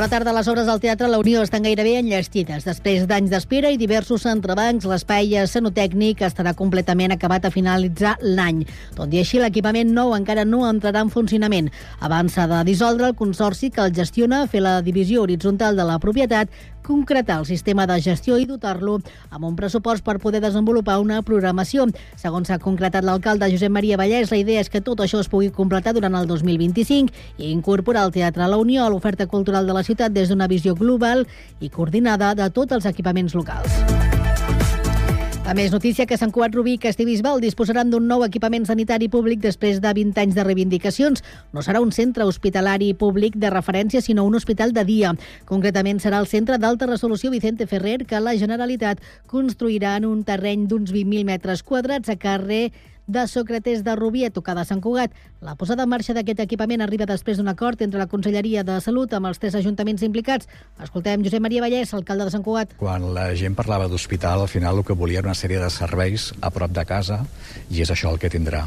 [0.00, 0.32] Bona tarda.
[0.32, 2.64] Les obres del Teatre La Unió estan gairebé enllestides.
[2.64, 8.62] Després d'anys d'espera i diversos entrebancs, l'espai escenotècnic estarà completament acabat a finalitzar l'any.
[8.96, 11.68] Tot i així, l'equipament nou encara no entrarà en funcionament.
[12.00, 16.00] Abans s'ha de dissoldre el consorci que el gestiona, fer la divisió horitzontal de la
[16.00, 16.48] propietat,
[16.86, 18.98] concretar el sistema de gestió i dotar-lo
[19.30, 21.86] amb un pressupost per poder desenvolupar una programació.
[22.20, 25.50] Segons s'ha concretat l'alcalde Josep Maria Vallès, la idea és que tot això es pugui
[25.54, 29.76] completar durant el 2025 i incorporar el Teatre a la Unió a l'oferta cultural de
[29.76, 31.26] la ciutat des d'una visió global
[31.60, 34.09] i coordinada de tots els equipaments locals.
[35.50, 39.40] A més, notícia que Sant Cugat Rubí i Castellbisbal disposaran d'un nou equipament sanitari públic
[39.42, 41.24] després de 20 anys de reivindicacions.
[41.50, 45.10] No serà un centre hospitalari públic de referència, sinó un hospital de dia.
[45.50, 50.68] Concretament serà el centre d'alta resolució Vicente Ferrer, que la Generalitat construirà en un terreny
[50.70, 52.68] d'uns 20.000 metres quadrats a carrer
[53.10, 55.14] de Sòcrates de Rubí a tocar de Sant Cugat.
[55.42, 59.12] La posada en marxa d'aquest equipament arriba després d'un acord entre la Conselleria de Salut
[59.16, 60.48] amb els tres ajuntaments implicats.
[60.82, 62.76] Escoltem Josep Maria Vallès, alcalde de Sant Cugat.
[62.78, 66.30] Quan la gent parlava d'hospital, al final el que volia era una sèrie de serveis
[66.40, 67.24] a prop de casa
[67.70, 68.66] i és això el que tindrà.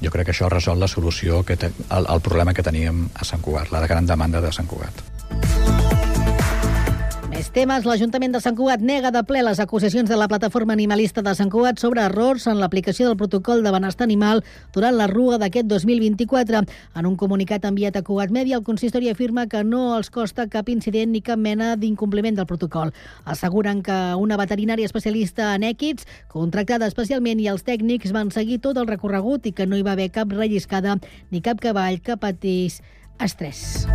[0.00, 3.28] Jo crec que això resol la solució, que te, el, el problema que teníem a
[3.28, 5.59] Sant Cugat, la gran demanda de Sant Cugat.
[7.40, 7.86] Més temes.
[7.88, 11.48] L'Ajuntament de Sant Cugat nega de ple les acusacions de la plataforma animalista de Sant
[11.48, 14.42] Cugat sobre errors en l'aplicació del protocol de benestar animal
[14.74, 16.60] durant la rua d'aquest 2024.
[17.00, 20.68] En un comunicat enviat a Cugat Mèdia, el consistori afirma que no els costa cap
[20.68, 22.92] incident ni cap mena d'incompliment del protocol.
[23.24, 28.76] Asseguren que una veterinària especialista en èquids, contractada especialment, i els tècnics van seguir tot
[28.76, 32.82] el recorregut i que no hi va haver cap relliscada ni cap cavall que patís
[33.16, 33.88] estrès.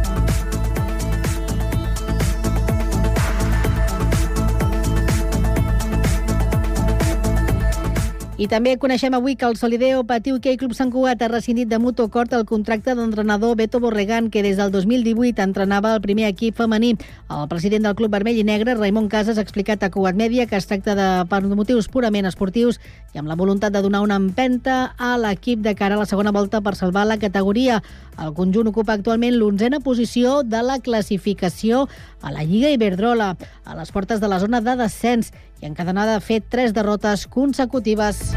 [8.35, 11.77] I també coneixem avui que el Solideo Patiu Key Club Sant Cugat ha rescindit de
[11.79, 16.57] mutu acord el contracte d'entrenador Beto Borregan, que des del 2018 entrenava el primer equip
[16.59, 16.97] femení.
[17.31, 20.59] El president del Club Vermell i Negre, Raimon Casas, ha explicat a Cugat Mèdia que
[20.59, 22.81] es tracta de per motius purament esportius
[23.13, 26.35] i amb la voluntat de donar una empenta a l'equip de cara a la segona
[26.35, 27.79] volta per salvar la categoria.
[28.19, 31.87] El conjunt ocupa actualment l'onzena posició de la classificació
[32.25, 35.29] a la Lliga Iberdrola, a les portes de la zona de descens
[35.61, 38.33] i encadenada ha fet tres derrotes consecutives.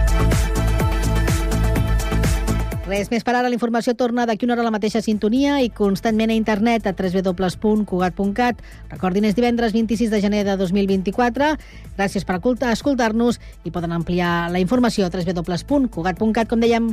[2.88, 3.48] Res més per ara.
[3.48, 6.94] La informació torna d'aquí una hora a la mateixa sintonia i constantment a internet a
[6.96, 8.62] www.cugat.cat.
[8.92, 11.52] Recordin, és divendres 26 de gener de 2024.
[11.98, 12.40] Gràcies per
[12.72, 16.92] escoltar-nos i poden ampliar la informació a www.cugat.cat, com dèiem.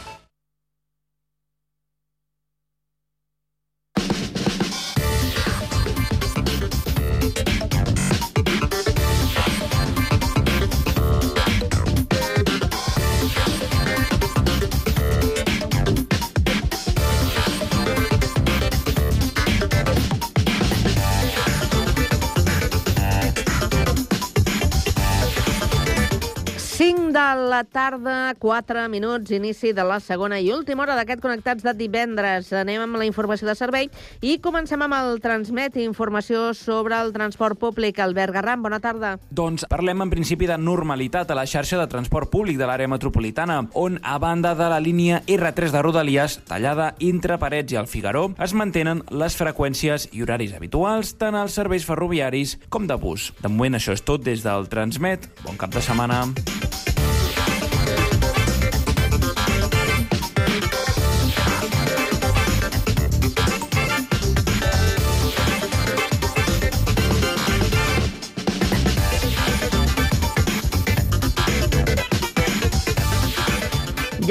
[27.51, 32.51] La tarda, 4 minuts, inici de la segona i última hora d'aquest Connectats de divendres.
[32.53, 33.89] Anem amb la informació de servei
[34.21, 37.99] i comencem amb el Transmet, informació sobre el transport públic.
[37.99, 39.17] Albert Garram, bona tarda.
[39.29, 43.61] Doncs parlem en principi de normalitat a la xarxa de transport públic de l'àrea metropolitana,
[43.73, 48.29] on, a banda de la línia R3 de Rodalies, tallada entre Parets i el Figaró,
[48.39, 53.31] es mantenen les freqüències i horaris habituals tant als serveis ferroviaris com de bus.
[53.41, 55.29] De moment això és tot des del Transmet.
[55.45, 56.25] Bon cap de setmana.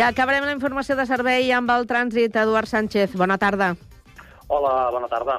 [0.00, 2.32] Ja acabarem la informació de servei amb el trànsit.
[2.40, 3.74] Eduard Sánchez, bona tarda.
[4.48, 5.34] Hola, bona tarda.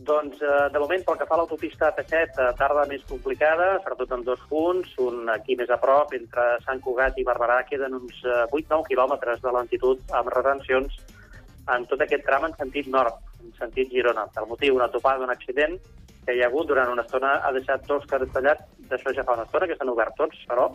[0.00, 4.14] Doncs, eh, de moment, pel que fa a l'autopista P7, eh, tarda més complicada, sobretot
[4.16, 4.94] en dos punts.
[4.96, 9.42] Un aquí més a prop, entre Sant Cugat i Barberà, queden uns eh, 8-9 quilòmetres
[9.42, 10.96] de lentitud amb retencions
[11.76, 14.24] en tot aquest tram en sentit nord, en sentit Girona.
[14.40, 15.76] El motiu, una topada d'un accident
[16.24, 19.36] que hi ha hagut durant una estona, ha deixat dos carrers tallats, d'això ja fa
[19.36, 20.70] una estona, que s'han obert tots, però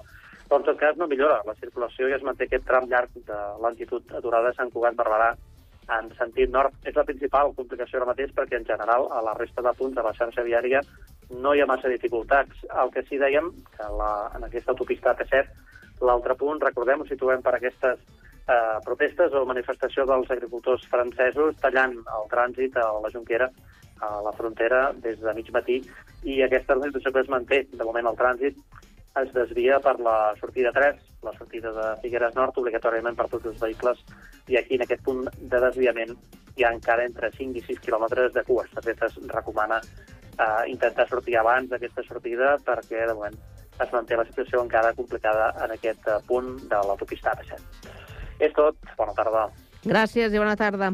[0.47, 3.37] però en tot cas no millora la circulació i es manté aquest tram llarg de
[3.63, 5.33] lentitud aturada de Sant Cugat-Barberà
[5.97, 6.75] en sentit nord.
[6.83, 10.03] És la principal complicació ara mateix perquè, en general, a la resta de punts de
[10.03, 10.81] la xarxa viària
[11.43, 12.65] no hi ha massa dificultats.
[12.83, 15.45] El que sí dèiem, que la, en aquesta autopista T7,
[16.07, 18.03] l'altre punt, recordem, ho situem per aquestes
[18.47, 23.49] eh, protestes o manifestació dels agricultors francesos tallant el trànsit a la Junquera
[23.97, 25.79] a la frontera des de mig matí
[26.23, 27.63] i aquesta situació que es manté.
[27.71, 28.59] De moment el trànsit
[29.23, 33.59] es desvia per la sortida 3 la sortida de Figueres Nord, obligatòriament per tots els
[33.61, 34.03] vehicles,
[34.47, 36.13] i aquí en aquest punt de desviament
[36.57, 38.65] hi ha encara entre 5 i 6 quilòmetres de cua.
[38.73, 43.37] De fet, es recomana eh, intentar sortir abans d'aquesta sortida perquè, de moment,
[43.77, 47.59] es manté la situació encara complicada en aquest eh, punt de l'autopista A7.
[48.39, 48.77] És tot.
[48.97, 49.47] Bona tarda.
[49.85, 50.93] Gràcies i bona tarda.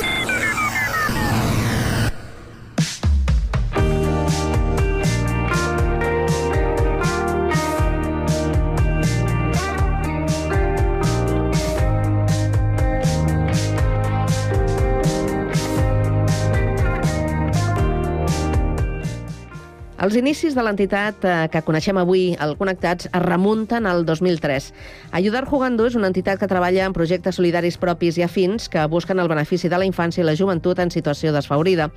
[20.11, 24.67] Els inicis de l'entitat eh, que coneixem avui, el Connectats, es remunten al 2003.
[25.15, 29.23] Ayudar Jugando és una entitat que treballa en projectes solidaris propis i afins que busquen
[29.23, 31.87] el benefici de la infància i la joventut en situació desfavorida.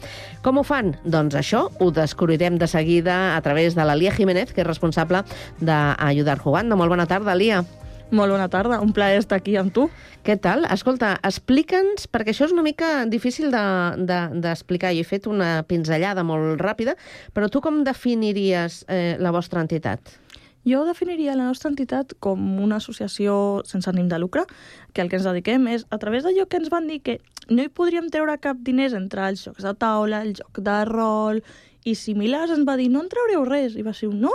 [0.47, 0.95] Com ho fan?
[1.03, 5.27] Doncs això ho descobrirem de seguida a través de l'Alia Jiménez, que és responsable
[5.59, 6.79] d'Ayudar Jugando.
[6.79, 7.65] Molt bona tarda, Alia.
[8.13, 9.87] Molt bona tarda, un plaer estar aquí amb tu.
[10.25, 10.67] Què tal?
[10.71, 14.91] Escolta, explica'ns, perquè això és una mica difícil d'explicar.
[14.93, 16.95] De, de, Jo he fet una pinzellada molt ràpida,
[17.33, 20.19] però tu com definiries eh, la vostra entitat?
[20.65, 24.45] Jo definiria la nostra entitat com una associació sense ànim de lucre,
[24.93, 27.19] que el que ens dediquem és, a través d'allò que ens van dir que
[27.51, 31.43] no hi podríem treure cap diners entre els jocs de taula, el joc de rol
[31.85, 33.77] i similars, ens va dir no en traureu res.
[33.77, 34.33] I va ser un no.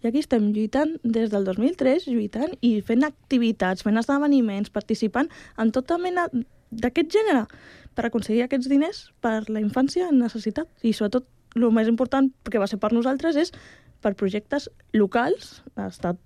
[0.00, 5.28] I aquí estem lluitant des del 2003, lluitant i fent activitats, fent esdeveniments, participant
[5.60, 6.26] en tota mena
[6.70, 7.44] d'aquest gènere
[7.94, 10.70] per aconseguir aquests diners per la infància en necessitat.
[10.82, 11.26] I sobretot,
[11.58, 13.52] el més important que va ser per nosaltres és
[14.00, 16.16] per projectes locals, a estat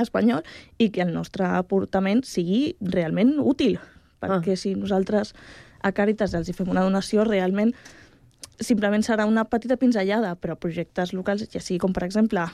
[0.00, 0.44] espanyol,
[0.78, 3.76] i que el nostre aportament sigui realment útil.
[4.22, 4.60] Perquè ah.
[4.60, 5.34] si nosaltres
[5.84, 7.74] a Càritas els hi fem una donació, realment
[8.58, 12.48] simplement serà una petita pinzellada, però projectes locals, ja sigui com per exemple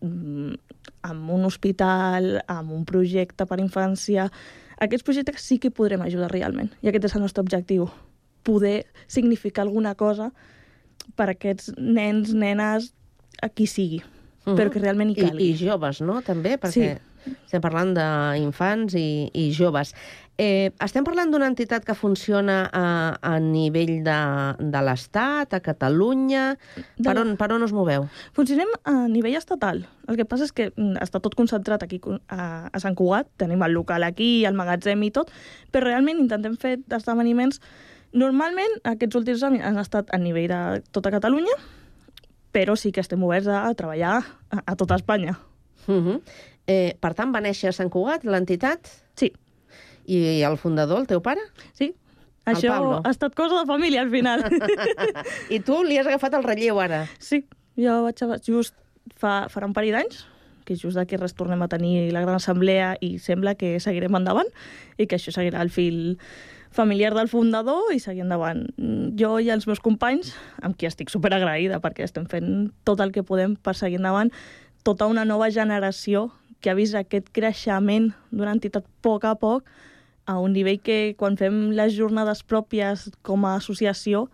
[0.00, 4.30] amb un hospital, amb un projecte per infància,
[4.80, 6.70] aquests projectes sí que podrem ajudar realment.
[6.80, 7.90] I aquest és el nostre objectiu,
[8.42, 10.30] poder significar alguna cosa
[11.16, 12.92] per a aquests nens, nenes,
[13.42, 14.56] a qui sigui, uh -huh.
[14.56, 15.44] però que realment hi calgui.
[15.44, 17.32] I, I joves, no?, també, perquè sí.
[17.44, 19.94] estem parlant d'infants i, i joves.
[20.40, 22.84] Eh, estem parlant d'una entitat que funciona a,
[23.20, 24.20] a nivell de,
[24.72, 26.54] de l'Estat, a Catalunya...
[26.96, 28.06] De Per on, per on us moveu?
[28.36, 29.82] Funcionem a nivell estatal.
[30.08, 31.98] El que passa és que mm, està tot concentrat aquí
[32.32, 35.28] a, a Sant Cugat, tenim el local aquí, el magatzem i tot,
[35.74, 37.60] però realment intentem fer esdeveniments...
[38.10, 41.52] Normalment, aquests últims anys han estat a nivell de tota Catalunya,
[42.50, 45.36] però sí que estem oberts a, a treballar a, a tota Espanya.
[45.86, 46.16] Uh -huh.
[46.66, 48.88] eh, per tant, va néixer a Sant Cugat, l'entitat?
[49.14, 49.30] Sí.
[50.10, 51.44] I el fundador, el teu pare?
[51.76, 51.92] Sí.
[52.48, 53.00] El Això Pablo.
[53.04, 54.42] ha estat cosa de família, al final.
[55.54, 57.04] I tu li has agafat el relleu ara?
[57.22, 57.44] Sí,
[57.78, 58.38] jo vaig a...
[58.42, 58.74] just
[59.20, 60.24] fa, farà un parell d'anys,
[60.66, 64.50] que just d'aquí res tornem a tenir la gran assemblea i sembla que seguirem endavant
[64.98, 66.18] i que això seguirà el fil
[66.70, 68.64] familiar del fundador i seguir endavant.
[69.18, 73.26] Jo i els meus companys, amb qui estic superagraïda perquè estem fent tot el que
[73.26, 74.30] podem per seguir endavant,
[74.86, 79.66] tota una nova generació que ha vist aquest creixement d'una entitat a poc a poc
[80.30, 84.28] a un nivell que quan fem les jornades pròpies com a associació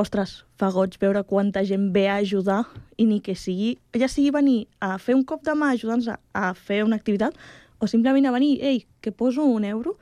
[0.00, 2.64] ostres, fa goig veure quanta gent ve a ajudar
[2.96, 6.18] i ni que sigui, ja sigui venir a fer un cop de mà ajudant-nos a,
[6.32, 7.36] a fer una activitat
[7.78, 9.96] o simplement a venir, ei, que poso un euro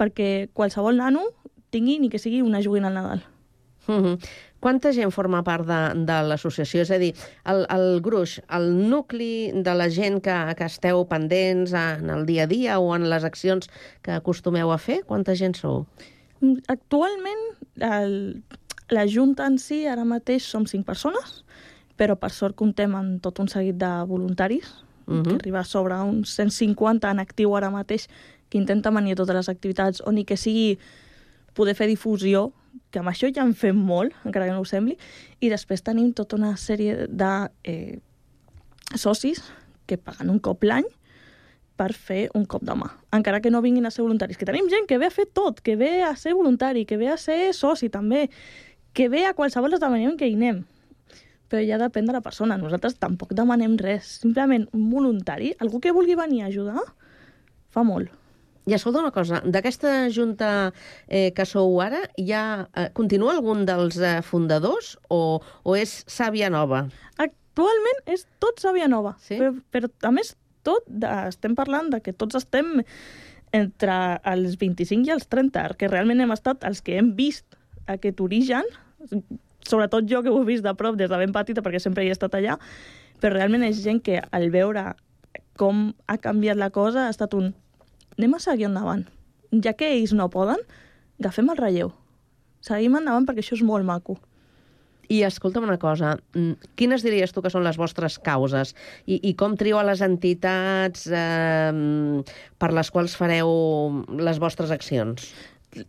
[0.00, 1.28] perquè qualsevol nano
[1.70, 3.24] tingui ni que sigui una joguina al Nadal.
[3.86, 4.18] Uh -huh.
[4.60, 6.80] Quanta gent forma part de, de l'associació?
[6.82, 7.14] És a dir,
[7.44, 12.44] el, el gruix, el nucli de la gent que, que esteu pendents en el dia
[12.44, 13.68] a dia o en les accions
[14.02, 15.86] que acostumeu a fer, quanta gent sou?
[16.40, 17.44] Mm, Actualment,
[17.76, 18.42] el,
[18.88, 21.44] la Junta en si, ara mateix som cinc persones,
[21.96, 24.72] però per sort comptem amb tot un seguit de voluntaris,
[25.06, 25.14] uh.
[25.14, 25.22] -huh.
[25.28, 28.08] que arriba sobre uns 150 en actiu ara mateix,
[28.48, 30.78] que intenten venir a totes les activitats, o ni que sigui
[31.54, 32.52] poder fer difusió,
[32.96, 34.94] que amb això ja en fem molt, encara que no ho sembli,
[35.44, 37.32] i després tenim tota una sèrie de
[37.68, 37.98] eh,
[38.96, 39.42] socis
[39.84, 40.88] que paguen un cop l'any
[41.76, 44.40] per fer un cop de mà, encara que no vinguin a ser voluntaris.
[44.40, 47.12] Que tenim gent que ve a fer tot, que ve a ser voluntari, que ve
[47.12, 48.30] a ser soci també,
[48.96, 50.64] que ve a qualsevol esdeveniment que hi anem.
[51.52, 52.56] Però ja depèn de la persona.
[52.56, 54.08] Nosaltres tampoc demanem res.
[54.24, 56.80] Simplement un voluntari, algú que vulgui venir a ajudar,
[57.68, 58.08] fa molt.
[58.66, 60.72] I escolta una cosa, d'aquesta junta
[61.06, 66.48] eh, que sou ara, ja eh, continua algun dels eh, fundadors o, o és sàvia
[66.50, 66.80] nova?
[67.22, 69.38] Actualment és tot sàvia nova, Sí?
[69.38, 70.34] però, però a més
[70.66, 72.80] tot, de, estem parlant de que tots estem
[73.54, 73.96] entre
[74.26, 77.54] els 25 i els 30, que realment hem estat els que hem vist
[77.86, 78.66] aquest origen,
[79.62, 82.10] sobretot jo que ho he vist de prop des de ben petita perquè sempre hi
[82.10, 82.58] he estat allà,
[83.22, 84.88] però realment és gent que al veure
[85.56, 87.54] com ha canviat la cosa ha estat un
[88.18, 89.04] anem a seguir endavant.
[89.64, 90.62] Ja que ells no poden,
[91.20, 91.92] agafem el relleu.
[92.64, 94.18] Seguim endavant perquè això és molt maco.
[95.06, 98.74] I escolta'm una cosa, mm, quines diries tu que són les vostres causes?
[99.06, 102.22] I, i com trieu a les entitats eh,
[102.58, 105.30] per les quals fareu les vostres accions?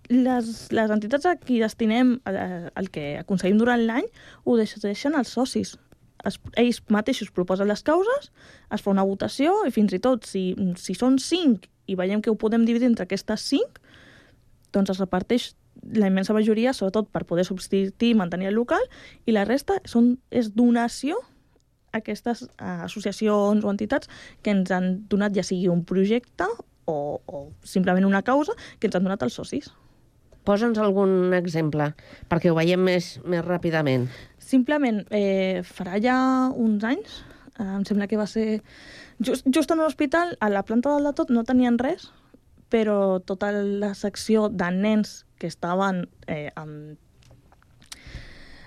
[0.09, 4.07] les, les entitats a qui destinem eh, el que aconseguim durant l'any
[4.45, 5.75] ho decideixen els socis.
[6.27, 8.31] Es, ells mateixos proposen les causes,
[8.73, 10.49] es fa una votació i fins i tot si,
[10.81, 13.79] si són cinc i veiem que ho podem dividir entre aquestes cinc,
[14.75, 15.53] doncs es reparteix
[15.93, 18.83] la immensa majoria, sobretot per poder subsistir i mantenir el local,
[19.25, 21.19] i la resta són, és donació
[21.93, 24.09] a aquestes associacions o entitats
[24.43, 26.47] que ens han donat ja sigui un projecte
[26.87, 29.71] o, o simplement una causa que ens han donat els socis.
[30.47, 31.89] Posa'ns algun exemple,
[32.31, 34.07] perquè ho veiem més, més ràpidament.
[34.39, 36.15] Simplement, eh, farà ja
[36.55, 37.17] uns anys,
[37.59, 38.61] em sembla que va ser...
[39.19, 42.11] Just, just en l'hospital, a la planta dalt de tot, no tenien res,
[42.69, 46.97] però tota la secció de nens que estaven eh, amb,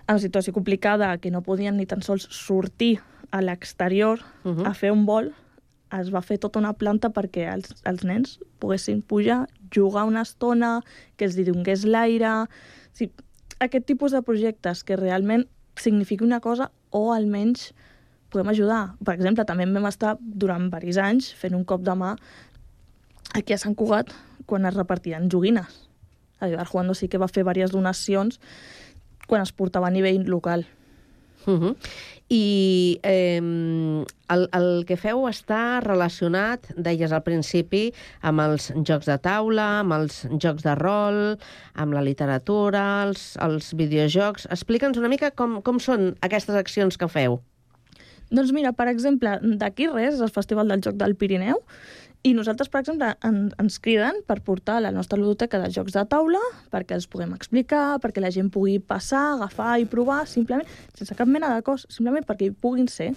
[0.06, 2.98] amb situació complicada, que no podien ni tan sols sortir
[3.30, 4.66] a l'exterior uh -huh.
[4.66, 5.32] a fer un vol,
[5.98, 10.80] es va fer tota una planta perquè els, els nens poguessin pujar, jugar una estona,
[11.16, 12.46] que els hi donés l'aire...
[12.92, 13.10] Sí,
[13.60, 17.72] aquest tipus de projectes que realment signifiqui una cosa o almenys
[18.30, 18.94] podem ajudar.
[19.04, 22.14] Per exemple, també vam estar durant diversos anys fent un cop de mà
[23.34, 24.12] aquí a Sant Cugat
[24.46, 25.86] quan es repartien joguines.
[26.40, 28.40] El Juando sí que va fer diverses donacions
[29.28, 30.66] quan es portava a nivell local.
[31.46, 31.76] Uh -huh.
[32.28, 33.40] I eh,
[34.28, 39.92] el, el que feu està relacionat, deies al principi, amb els jocs de taula, amb
[39.92, 41.38] els jocs de rol,
[41.74, 44.46] amb la literatura, els, els videojocs.
[44.50, 47.40] Explica'ns una mica com, com són aquestes accions que feu.
[48.30, 51.58] Doncs mira, per exemple, d'aquí res, el Festival del Joc del Pirineu,
[52.22, 56.02] i nosaltres, per exemple, en, ens criden per portar la nostra ludoteca de jocs de
[56.04, 60.68] taula perquè els puguem explicar, perquè la gent pugui passar, agafar i provar, simplement,
[60.98, 63.14] sense cap mena de cost, simplement perquè hi puguin ser.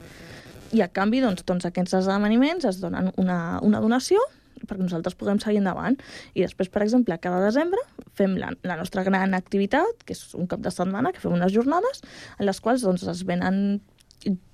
[0.74, 4.24] I a canvi, doncs, doncs aquests esdeveniments es donen una, una donació
[4.64, 5.98] perquè nosaltres puguem seguir endavant.
[6.38, 7.84] I després, per exemple, cada desembre
[8.16, 11.52] fem la, la nostra gran activitat, que és un cap de setmana, que fem unes
[11.52, 12.00] jornades,
[12.38, 13.82] en les quals doncs, es venen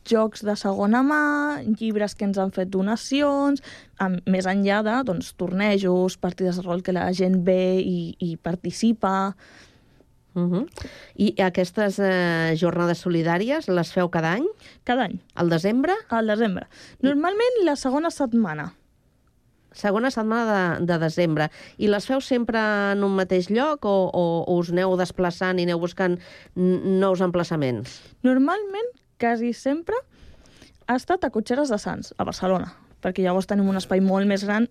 [0.09, 1.21] jocs de segona mà,
[1.79, 3.61] llibres que ens han fet donacions,
[4.01, 8.35] amb, més enllà de doncs, tornejos, partides de rol que la gent ve i, i
[8.37, 9.33] participa.
[10.35, 10.65] Uh -huh.
[11.15, 14.45] I aquestes eh, jornades solidàries les feu cada any?
[14.83, 15.19] Cada any.
[15.33, 15.93] Al desembre?
[16.09, 16.67] Al desembre.
[17.01, 18.73] Normalment la segona setmana.
[19.71, 20.45] Segona setmana
[20.79, 21.49] de, de desembre.
[21.77, 22.59] I les feu sempre
[22.91, 26.17] en un mateix lloc o, o, o us aneu desplaçant i aneu buscant
[26.55, 28.01] nous emplaçaments?
[28.23, 29.95] Normalment, quasi sempre,
[30.87, 32.71] ha estat a Cotxeres de Sants, a Barcelona,
[33.03, 34.69] perquè llavors tenim un espai molt més gran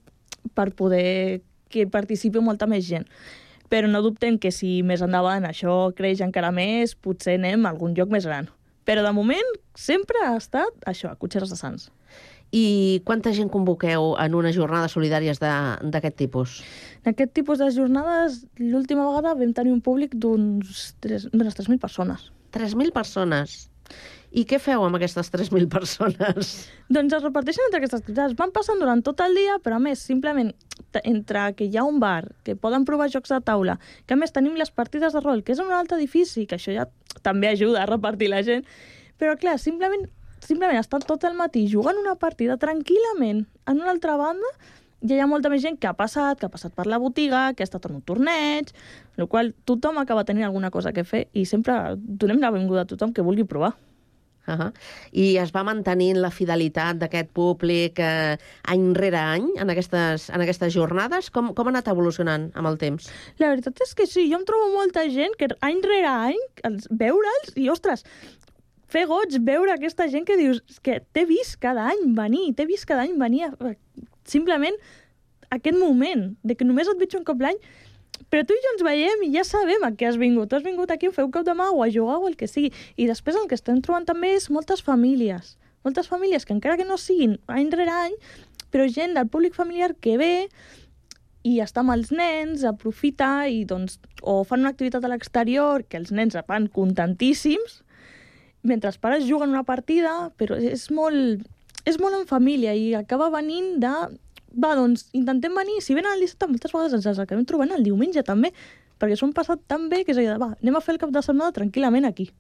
[0.55, 3.07] per poder que participi molta més gent.
[3.69, 7.93] Però no dubtem que si més endavant això creix encara més, potser anem a algun
[7.95, 8.49] lloc més gran.
[8.89, 11.91] Però de moment sempre ha estat això, a Cotxeres de Sants.
[12.51, 16.63] I quanta gent convoqueu en unes jornades solidàries de- d'aquest tipus?
[17.05, 22.33] En aquest tipus de jornades, l'última vegada vam tenir un públic d'unes 3.000 persones.
[22.51, 23.69] 3.000 persones.
[24.29, 26.51] I què feu amb aquestes 3.000 persones?
[26.93, 28.37] Doncs es reparteixen entre aquestes activitats.
[28.37, 30.53] Van passant durant tot el dia, però a més, simplement
[31.01, 34.35] entre que hi ha un bar, que poden provar jocs de taula, que a més
[34.35, 36.87] tenim les partides de rol, que és un altre edifici, que això ja
[37.25, 38.69] també ajuda a repartir la gent,
[39.19, 40.07] però clar, simplement,
[40.45, 44.53] simplement estan tot el matí jugant una partida tranquil·lament en una altra banda,
[45.01, 47.53] ja hi ha molta més gent que ha passat, que ha passat per la botiga,
[47.55, 48.73] que ha estat en un torneig,
[49.17, 52.91] el qual tothom acaba tenint alguna cosa que fer i sempre donem la benvinguda a
[52.91, 53.77] tothom que vulgui provar.
[54.49, 54.73] Uh -huh.
[55.13, 60.41] I es va mantenint la fidelitat d'aquest públic eh, any rere any en aquestes, en
[60.41, 61.31] aquestes jornades?
[61.31, 63.11] Com, com ha anat evolucionant amb el temps?
[63.39, 66.89] La veritat és que sí, jo em trobo molta gent que any rere any els,
[66.91, 68.05] veure'ls i, ostres,
[68.89, 72.67] fer goig veure aquesta gent que dius "És que t'he vist cada any venir, t'he
[72.67, 73.75] vist cada any venir a
[74.25, 74.75] simplement
[75.51, 77.57] aquest moment de que només et veig un cop l'any,
[78.31, 80.53] però tu i jo ens veiem i ja sabem a què has vingut.
[80.53, 82.51] Has vingut aquí a fer un cop de mà o a jugar o el que
[82.51, 82.73] sigui.
[82.97, 85.57] I després el que estem trobant també és moltes famílies.
[85.87, 88.19] Moltes famílies que encara que no siguin any rere any,
[88.73, 90.49] però gent del públic familiar que ve
[91.47, 96.01] i està amb els nens, aprofita i doncs o fan una activitat a l'exterior que
[96.01, 97.83] els nens van contentíssims
[98.63, 101.45] mentre els pares juguen una partida, però és molt,
[101.89, 103.95] és molt en família i acaba venint de...
[104.59, 107.87] Va, doncs, intentem venir, si venen el dissabte, moltes vegades ens els acabem trobant el
[107.87, 108.51] diumenge també,
[108.99, 111.03] perquè s'ho han passat tan bé que és allò de, va, anem a fer el
[111.03, 112.31] cap de setmana tranquil·lament aquí.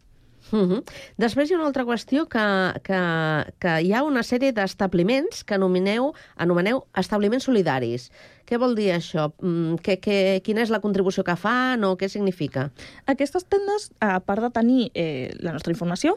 [0.52, 0.82] Uh -huh.
[1.18, 3.00] Després hi ha una altra qüestió que, que,
[3.58, 8.10] que hi ha una sèrie d'establiments que anomeneu, anomeneu establiments solidaris.
[8.46, 9.32] Què vol dir això?
[9.40, 12.70] Mm, Que, que, quina és la contribució que fan o què significa?
[13.06, 16.16] Aquestes tendes, a part de tenir eh, la nostra informació,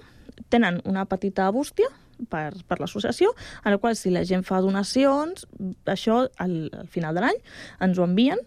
[0.50, 1.88] tenen una petita bústia
[2.30, 5.48] per, per l'associació, en la qual si la gent fa donacions,
[5.90, 7.40] això al, al final de l'any
[7.82, 8.42] ens ho envien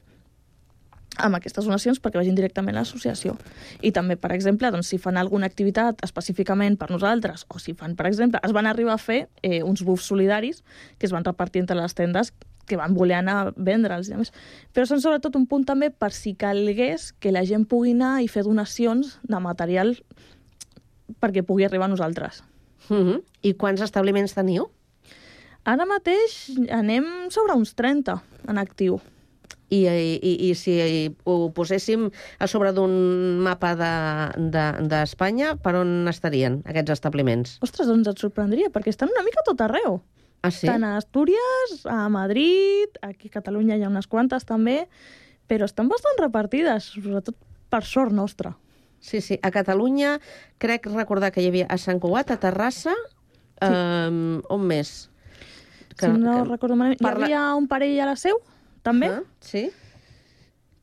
[1.23, 3.37] amb aquestes donacions perquè vagin directament a l'associació.
[3.83, 7.95] I també, per exemple, doncs, si fan alguna activitat específicament per nosaltres, o si fan,
[7.99, 10.65] per exemple, es van arribar a fer eh, uns bufs solidaris
[10.99, 12.33] que es van repartir entre les tendes
[12.67, 14.33] que van voler anar a vendre'ls.
[14.73, 18.31] Però són sobretot un punt també per si calgués que la gent pugui anar i
[18.33, 19.95] fer donacions de material
[21.21, 22.43] perquè pugui arribar a nosaltres.
[22.89, 23.23] Uh -huh.
[23.43, 24.71] I quants establiments teniu?
[25.65, 29.01] Ara mateix anem sobre uns 30 en actiu.
[29.73, 30.75] I, i, i si
[31.25, 32.93] ho poséssim a sobre d'un
[33.43, 37.57] mapa d'Espanya, de, d'Espanya, per on estarien aquests establiments?
[37.65, 40.03] Ostres, doncs et sorprendria, perquè estan una mica tot arreu.
[40.45, 40.69] Ah, sí?
[40.69, 44.85] Tant a Astúries, a Madrid, aquí a Catalunya hi ha unes quantes també,
[45.49, 47.39] però estan bastant repartides, sobretot
[47.73, 48.53] per sort nostra.
[49.05, 49.39] Sí, sí.
[49.43, 50.17] A Catalunya
[50.57, 53.69] crec recordar que hi havia a Sant Cugat, a Terrassa, sí.
[53.69, 54.95] um, on més?
[55.93, 56.47] Que, si no que...
[56.49, 57.29] recordo malament, parla...
[57.29, 58.41] hi havia un parell a la seu,
[58.83, 59.27] també, -huh.
[59.45, 59.69] sí.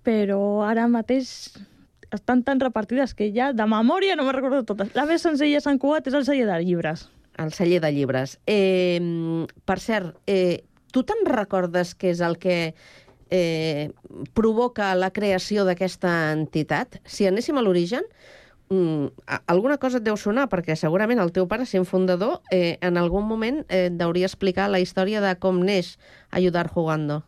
[0.06, 1.58] però ara mateix
[2.12, 4.94] estan tan repartides que ja de memòria no me recordo totes.
[4.94, 7.10] La més senzilla a Sant Cugat és el celler de llibres.
[7.42, 8.38] El celler de llibres.
[8.46, 9.02] Eh,
[9.66, 12.76] per cert, eh, tu te'n recordes què és el que
[13.32, 13.90] eh,
[14.38, 17.00] provoca la creació d'aquesta entitat?
[17.06, 18.04] Si anéssim a l'origen,
[18.70, 19.08] mm,
[19.48, 23.26] alguna cosa et deu sonar, perquè segurament el teu pare, sent fundador, eh, en algun
[23.26, 25.98] moment eh, deuria explicar la història de com neix
[26.30, 27.24] Ayudar Jugando.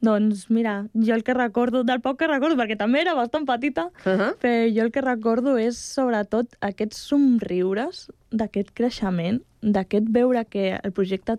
[0.00, 3.90] Doncs mira, jo el que recordo, del poc que recordo, perquè també era bastant petita,
[4.06, 4.36] Uh -huh.
[4.38, 10.92] però jo el que recordo és sobretot aquests somriures d'aquest creixement, d'aquest veure que el
[10.92, 11.38] projecte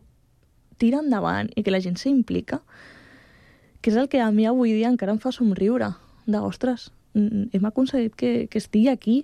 [0.77, 2.61] tira endavant i que la gent s'implica,
[3.81, 5.93] que és el que a mi avui dia encara em fa somriure,
[6.25, 9.17] de, ostres, mm, hem aconseguit que, que estigui aquí,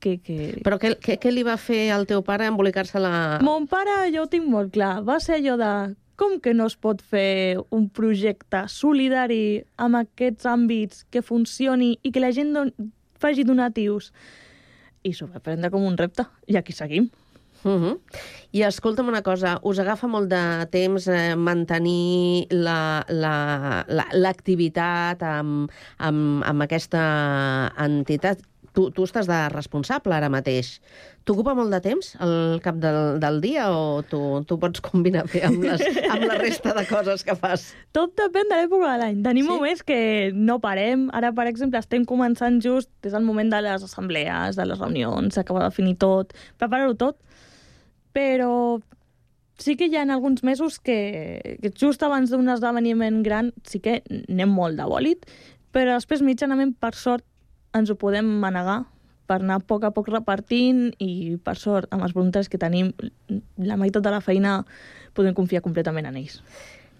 [0.00, 0.18] que...
[0.20, 0.60] que...
[0.64, 3.40] Però què, què, què li va fer al teu pare embolicar-se la...
[3.44, 5.72] Mon pare, jo ho tinc molt clar, va ser allò de
[6.16, 12.12] com que no es pot fer un projecte solidari amb aquests àmbits que funcioni i
[12.14, 12.70] que la gent don
[13.18, 14.12] faci donatius?
[15.04, 16.24] I s'ho va prendre com un repte.
[16.46, 17.10] I aquí seguim.
[17.64, 17.98] Uh -huh.
[18.52, 22.46] I escolta'm una cosa, us agafa molt de temps eh, mantenir
[24.14, 28.38] l'activitat la, la, la, amb, amb, amb aquesta entitat?
[28.74, 30.80] Tu, tu estàs de responsable ara mateix.
[31.24, 35.44] T'ocupa molt de temps al cap del, del dia o tu, tu pots combinar bé
[35.46, 37.68] amb, les, amb la resta de coses que fas?
[37.92, 39.22] Tot depèn de l'època de l'any.
[39.22, 39.50] Tenim Sí?
[39.50, 41.06] moments que no parem.
[41.12, 45.34] Ara, per exemple, estem començant just, és el moment de les assemblees, de les reunions,
[45.34, 47.16] s'acaba de definir tot, preparar-ho tot.
[48.14, 48.80] Però
[49.58, 54.00] sí que hi ha alguns mesos que, que just abans d'un esdeveniment gran sí que
[54.06, 55.26] anem molt de bòlit,
[55.74, 57.24] però després mitjanament, per sort,
[57.74, 58.84] ens ho podem manegar
[59.26, 62.92] per anar a poc a poc repartint i, per sort, amb els voluntaris que tenim,
[63.58, 64.60] la meitat de la feina
[65.16, 66.40] podem confiar completament en ells.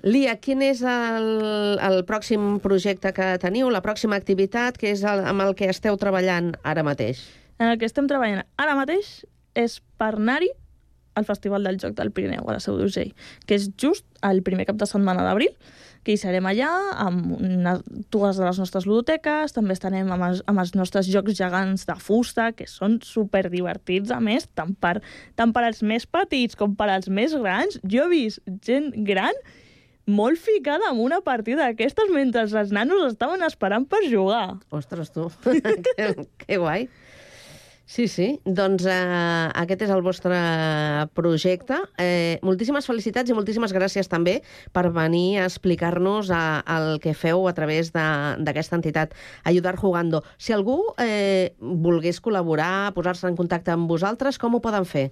[0.04, 5.22] Lia, quin és el, el pròxim projecte que teniu, la pròxima activitat, que és el,
[5.30, 7.22] amb el que esteu treballant ara mateix?
[7.60, 9.22] En el que estem treballant ara mateix
[9.56, 10.50] és per anar-hi
[11.14, 13.14] al Festival del Joc del Pirineu, a la Seu d'Urgell,
[13.46, 15.54] que és just el primer cap de setmana d'abril,
[16.04, 16.68] que hi serem allà
[17.00, 17.78] amb una,
[18.12, 21.96] dues de les nostres ludoteques, també estarem amb els, amb els nostres jocs gegants de
[21.96, 24.98] fusta, que són super divertits, a més, tant per,
[25.38, 27.80] tant per als més petits com per als més grans.
[27.88, 29.32] Jo he vist gent gran
[30.04, 34.58] molt ficada en una partida d'aquestes mentre els nanos estaven esperant per jugar.
[34.68, 35.30] Ostres, tu,
[35.96, 36.90] que, que guai.
[37.86, 38.40] Sí, sí.
[38.48, 40.38] Doncs eh, aquest és el vostre
[41.12, 41.76] projecte.
[42.00, 44.38] Eh, moltíssimes felicitats i moltíssimes gràcies també
[44.72, 46.38] per venir a explicar-nos eh,
[46.74, 49.12] el que feu a través d'aquesta entitat,
[49.44, 50.22] Ayudar Jugando.
[50.38, 55.10] Si algú eh, volgués col·laborar, posar-se en contacte amb vosaltres, com ho poden fer?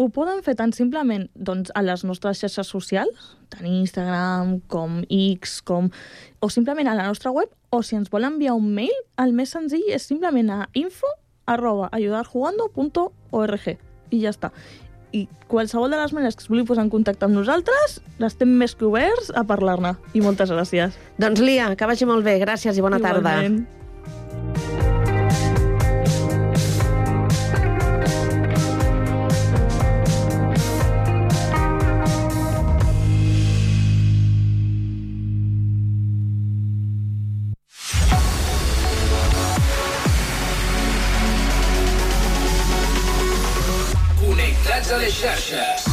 [0.00, 5.60] Ho poden fer tan simplement doncs, a les nostres xarxes socials, tant Instagram com X,
[5.60, 5.92] com...
[6.40, 9.52] o simplement a la nostra web, o si ens vol enviar un mail, el més
[9.52, 11.12] senzill és simplement a info
[11.46, 13.68] arroba ayudarjugando.org
[14.10, 14.50] i ja està.
[15.14, 18.74] I qualsevol de les maneres que es vulgui posar en contacte amb nosaltres, estem més
[18.74, 19.94] que oberts a parlar-ne.
[20.14, 20.98] I moltes gràcies.
[21.22, 22.40] Doncs Lia, que vagi molt bé.
[22.42, 23.38] Gràcies i bona tarda.
[44.84, 45.84] Connectats a les xarxes.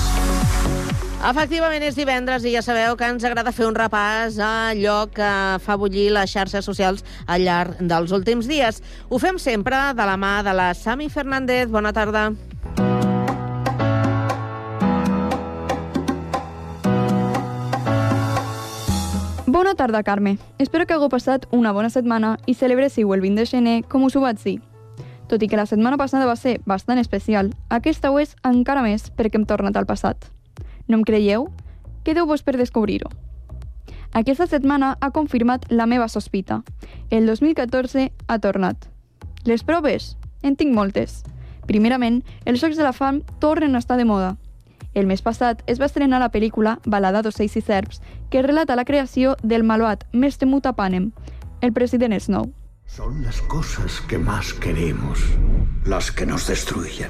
[1.22, 5.28] Efectivament, és divendres i ja sabeu que ens agrada fer un repàs a allò que
[5.64, 8.82] fa bullir les xarxes socials al llarg dels últims dies.
[9.08, 11.70] Ho fem sempre de la mà de la Sami Fernández.
[11.72, 12.32] Bona tarda.
[19.46, 20.38] Bona tarda, Carme.
[20.58, 24.18] Espero que hagueu passat una bona setmana i celebressiu el 20 de gener com us
[24.18, 24.60] ho vaig dir.
[25.32, 29.06] Tot i que la setmana passada va ser bastant especial, aquesta ho és encara més
[29.16, 30.28] perquè hem tornat al passat.
[30.92, 31.46] No em creieu?
[32.04, 33.08] Quedeu-vos per descobrir-ho.
[34.12, 36.66] Aquesta setmana ha confirmat la meva sospita.
[37.10, 38.90] El 2014 ha tornat.
[39.48, 40.18] Les proves?
[40.44, 41.22] En tinc moltes.
[41.64, 44.36] Primerament, els Jocs de la Fam tornen a estar de moda.
[44.94, 48.84] El mes passat es va estrenar la pel·lícula Balada d'ocells i serps, que relata la
[48.84, 51.14] creació del malvat més temut a Panem,
[51.62, 52.52] el president Snow.
[52.96, 55.18] Son las cosas que más queremos
[55.86, 57.10] las que nos destruyen.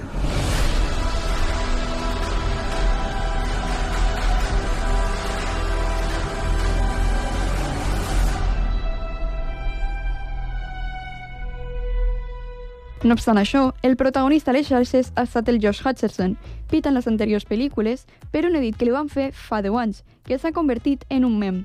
[13.04, 16.38] No obstant això, el protagonista a les xarxes ha estat el Josh Hutcherson,
[16.70, 20.04] pit en les anteriors pel·lícules, però un edit que li van fer fa 10 anys,
[20.30, 21.64] que s'ha convertit en un mem.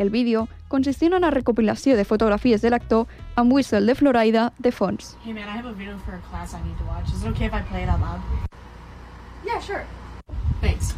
[0.00, 4.72] El vídeo consistia en una recopilació de fotografies de l'actor amb Whistle de Florida de
[4.72, 5.10] fons.
[5.26, 7.12] Hey man, I have a video for a class I need to watch.
[7.12, 8.20] Is it okay if I play it out loud?
[9.44, 9.84] Yeah, sure.
[10.62, 10.94] Thanks.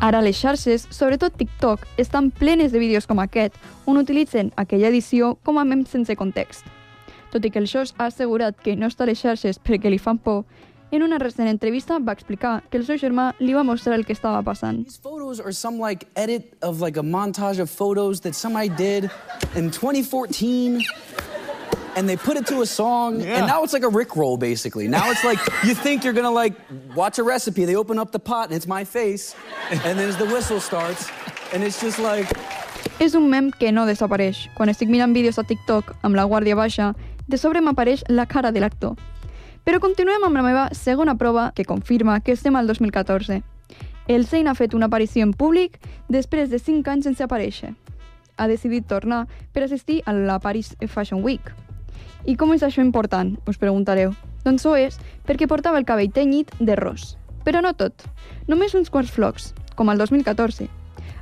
[0.00, 3.54] Ara les xarxes, sobretot TikTok, estan plenes de vídeos com aquest,
[3.86, 6.66] on utilitzen aquella edició com a mem sense context.
[7.30, 10.00] Tot i que el Josh ha assegurat que no està a les xarxes perquè li
[10.02, 10.42] fan por,
[10.92, 14.12] en una recent entrevista va explicar que el seu germà li va mostrar el que
[14.12, 14.86] estava passant.
[15.02, 19.10] photos are some like edit of like a montage of photos that somebody did
[19.54, 20.82] in 2014
[21.96, 23.38] and they put it to a song Yeah.
[23.38, 26.54] and now it's like a rickroll basically now it's like you think you're gonna like
[26.94, 29.34] watch a recipe they open up the pot and it's my face
[29.70, 31.08] and then the whistle starts
[31.52, 32.26] and it's just like
[33.00, 34.48] És un mem que no desapareix.
[34.54, 36.94] Quan estic mirant vídeos a TikTok amb la guàrdia baixa,
[37.26, 38.94] de sobre m'apareix la cara de l'actor.
[39.64, 43.42] Però continuem amb la meva segona prova que confirma que estem al 2014.
[44.08, 45.76] El Zayn ha fet una aparició en públic
[46.08, 47.74] després de 5 anys sense aparèixer.
[48.36, 51.52] Ha decidit tornar per assistir a la Paris Fashion Week.
[52.24, 54.14] I com és això important, us preguntareu?
[54.44, 54.96] Doncs ho és
[55.28, 57.16] perquè portava el cabell tenyit de ros.
[57.44, 58.06] Però no tot,
[58.48, 60.68] només uns quants flocs, com el 2014.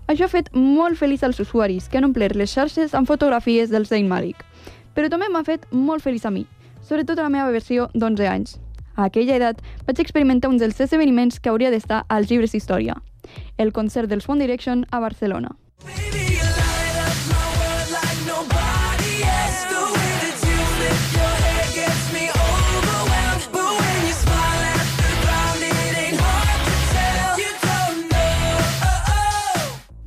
[0.09, 3.87] Això ha fet molt feliç als usuaris que han omplert les xarxes amb fotografies del
[3.87, 4.41] Zayn Malik.
[4.95, 6.47] Però també m'ha fet molt feliç a mi,
[6.89, 8.57] sobretot a la meva versió d'11 anys.
[8.97, 12.97] A aquella edat vaig experimentar un dels esdeveniments que hauria d'estar als llibres d'història.
[13.59, 15.53] El concert dels One Direction a Barcelona.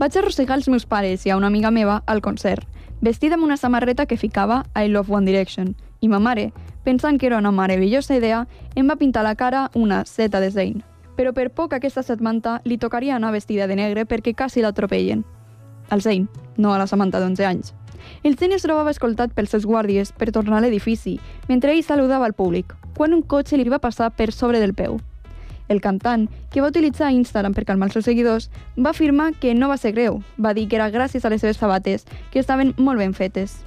[0.02, 2.66] Vaig arrossegar els meus pares i a una amiga meva al concert,
[3.06, 6.50] vestida amb una samarreta que ficava I Love One Direction, i ma mare,
[6.84, 10.82] pensant que era una meravellosa idea, em va pintar la cara una seta de Zayn.
[11.18, 15.24] Però per poc aquesta setmanta li tocaria anar vestida de negre perquè quasi l'atropellen.
[15.90, 17.74] Al Zayn, no a la Samantha d'11 anys.
[18.24, 22.26] El Zayn es trobava escoltat pels seus guàrdies per tornar a l'edifici, mentre ell saludava
[22.26, 25.00] al públic, quan un cotxe li va passar per sobre del peu.
[25.72, 29.70] El cantant, que va utilitzar Instagram per calmar els seus seguidors, va afirmar que no
[29.72, 30.20] va ser greu.
[30.36, 33.62] Va dir que era gràcies a les seves sabates, que estaven molt ben fetes.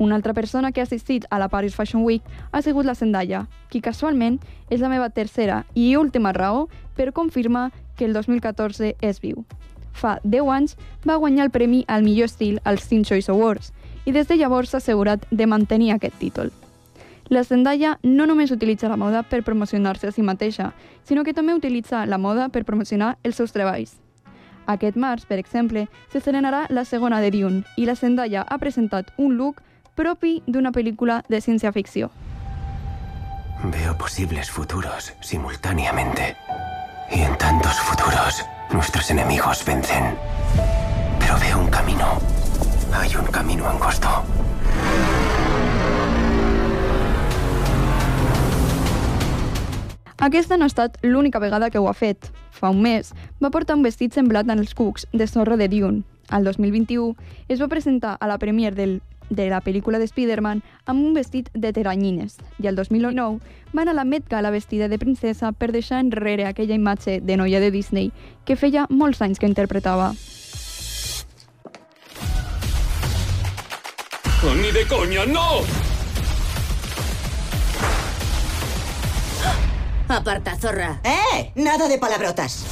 [0.00, 3.42] Una altra persona que ha assistit a la Paris Fashion Week ha sigut la Zendaya,
[3.68, 4.38] qui casualment
[4.72, 7.66] és la meva tercera i última raó per confirmar
[7.98, 9.44] que el 2014 és viu.
[9.92, 13.74] fa 10 anys va guanyar el premi al millor estil als Teen Choice Awards
[14.06, 16.50] i des de llavors s'ha assegurat de mantenir aquest títol.
[17.28, 20.72] La Zendaya no només utilitza la moda per promocionar-se a si mateixa,
[21.04, 23.98] sinó que també utilitza la moda per promocionar els seus treballs.
[24.66, 29.36] Aquest març, per exemple, s'estrenarà la segona de Dune i la Zendaya ha presentat un
[29.36, 29.60] look
[30.00, 32.08] propi d'una pel·lícula de ciència-ficció.
[33.68, 36.36] Veo posibles futuros simultáneamente.
[37.10, 40.14] Y en tantos futuros, nuestros enemigos vencen.
[41.18, 42.18] Pero veo un camino.
[42.94, 44.08] Hay un camino angosto.
[50.16, 52.32] Aquesta no ha estat l'única vegada que ho ha fet.
[52.52, 56.04] Fa un mes va portar un vestit semblat als cucs de sorra de Dune.
[56.28, 57.16] Al 2021
[57.48, 61.48] es va presentar a la premier del, de la pel·lícula de Spider-Man amb un vestit
[61.54, 63.38] de teranyines i al 2009
[63.72, 67.36] va anar a la Met Gala vestida de princesa per deixar enrere aquella imatge de
[67.38, 68.12] noia de Disney
[68.44, 70.12] que feia molts anys que interpretava.
[74.42, 75.60] ¡Oh, ¡Ni de coña, no!
[80.08, 81.00] Aparta, zorra.
[81.04, 81.52] ¡Eh!
[81.54, 82.64] Nada de palabrotas.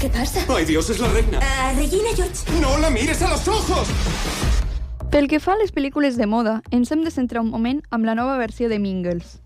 [0.00, 0.40] ¿Qué pasa?
[0.54, 1.40] ¡Ay, Dios, es la reina!
[1.42, 2.60] Ah, Regina George.
[2.60, 3.88] ¡No la mires a los ojos!
[5.10, 8.04] Pel que fa a les pel·lícules de moda, ens hem de centrar un moment amb
[8.04, 9.40] la nova versió de Mingles.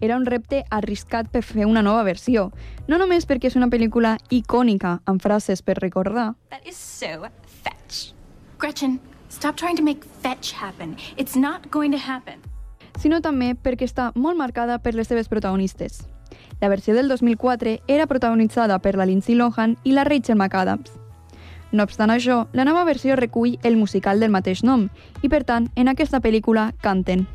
[0.00, 2.52] Era un repte arriscat per fer una nova versió,
[2.88, 8.14] no només perquè és una pel·lícula icònica amb frases per recordar, That is so fetch.
[8.58, 10.96] Gretchen, stop trying to make fetch happen.
[11.18, 12.40] It's not going to happen.
[13.00, 16.02] sinó també perquè està molt marcada per les seves protagonistes.
[16.60, 20.90] La versió del 2004 era protagonitzada per la Lindsay Lohan i la Rachel McAdams.
[21.72, 24.88] No obstant això, la nova versió recull el musical del mateix nom
[25.22, 27.28] i, per tant, en aquesta pel·lícula canten.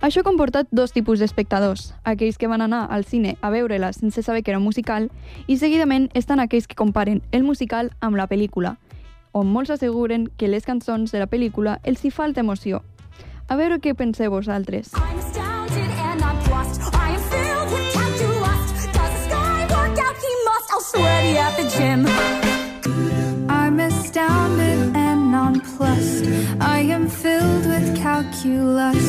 [0.00, 4.22] Això ha comportat dos tipus d'espectadors, aquells que van anar al cine a veure-la sense
[4.22, 5.10] saber que era un musical
[5.46, 8.76] i seguidament estan aquells que comparen el musical amb la pel·lícula,
[9.32, 12.82] on molts asseguren que les cançons de la pel·lícula els hi falta emoció.
[13.48, 14.92] A veure què penseu vosaltres.
[14.94, 16.05] astounded
[20.96, 22.00] sweaty at the gym.
[23.48, 26.24] I'm astounded and nonplussed.
[26.60, 29.06] I am filled with calculus.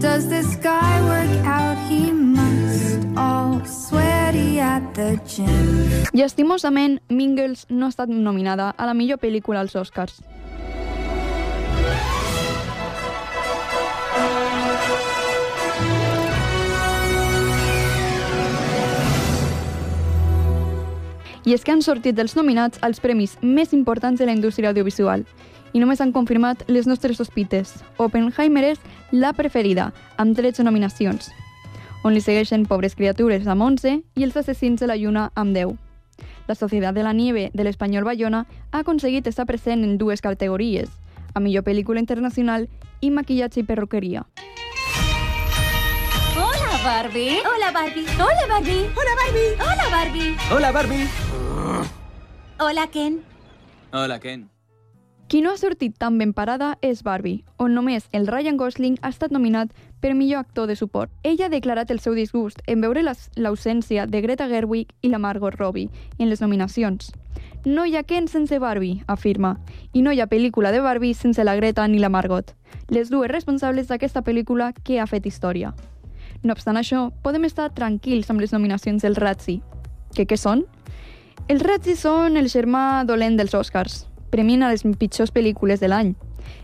[0.00, 1.78] Does this guy work out?
[1.88, 3.06] He must.
[3.16, 6.06] All sweaty at the gym.
[6.12, 10.20] Llastimosament, Mingles no ha estat nominada a la millor pel·lícula als Oscars.
[21.44, 25.24] I és que han sortit dels nominats als premis més importants de la indústria audiovisual
[25.72, 27.76] i només han confirmat les nostres sospites.
[27.98, 28.80] Oppenheimer és
[29.12, 31.30] la preferida, amb 13 nominacions,
[32.04, 35.76] on li segueixen Pobres criatures amb 11 i Els assassins de la lluna amb 10.
[36.48, 40.88] La Societat de la Nieve de l'Espanyol Bayona ha aconseguit estar present en dues categories,
[41.34, 42.68] a millor pel·lícula internacional
[43.00, 44.26] i maquillatge i perruqueria.
[46.82, 47.38] Hola, Barbie.
[47.44, 48.06] Hola, Barbie.
[48.16, 48.86] Hola, Barbie.
[48.96, 49.54] Hola, Barbie.
[49.60, 50.36] Hola, Barbie.
[50.50, 51.08] Hola, Barbie.
[52.58, 53.20] Hola, Ken.
[53.92, 54.48] Hola, Ken.
[55.28, 59.10] Qui no ha sortit tan ben parada és Barbie, on només el Ryan Gosling ha
[59.10, 61.12] estat nominat per millor actor de suport.
[61.22, 65.54] Ell ha declarat el seu disgust en veure l'ausència de Greta Gerwig i la Margot
[65.60, 67.12] Robbie en les nominacions.
[67.66, 69.58] No hi ha Ken sense Barbie, afirma,
[69.92, 72.56] i no hi ha pel·lícula de Barbie sense la Greta ni la Margot,
[72.88, 75.76] les dues responsables d'aquesta pel·lícula que ha fet història.
[76.42, 79.60] No obstant això, podem estar tranquils amb les nominacions del Razzie.
[80.16, 80.64] Que què són?
[81.52, 84.06] Els Razzie són el germà dolent dels Oscars.
[84.32, 86.14] Premien a les pitjors pel·lícules de l'any.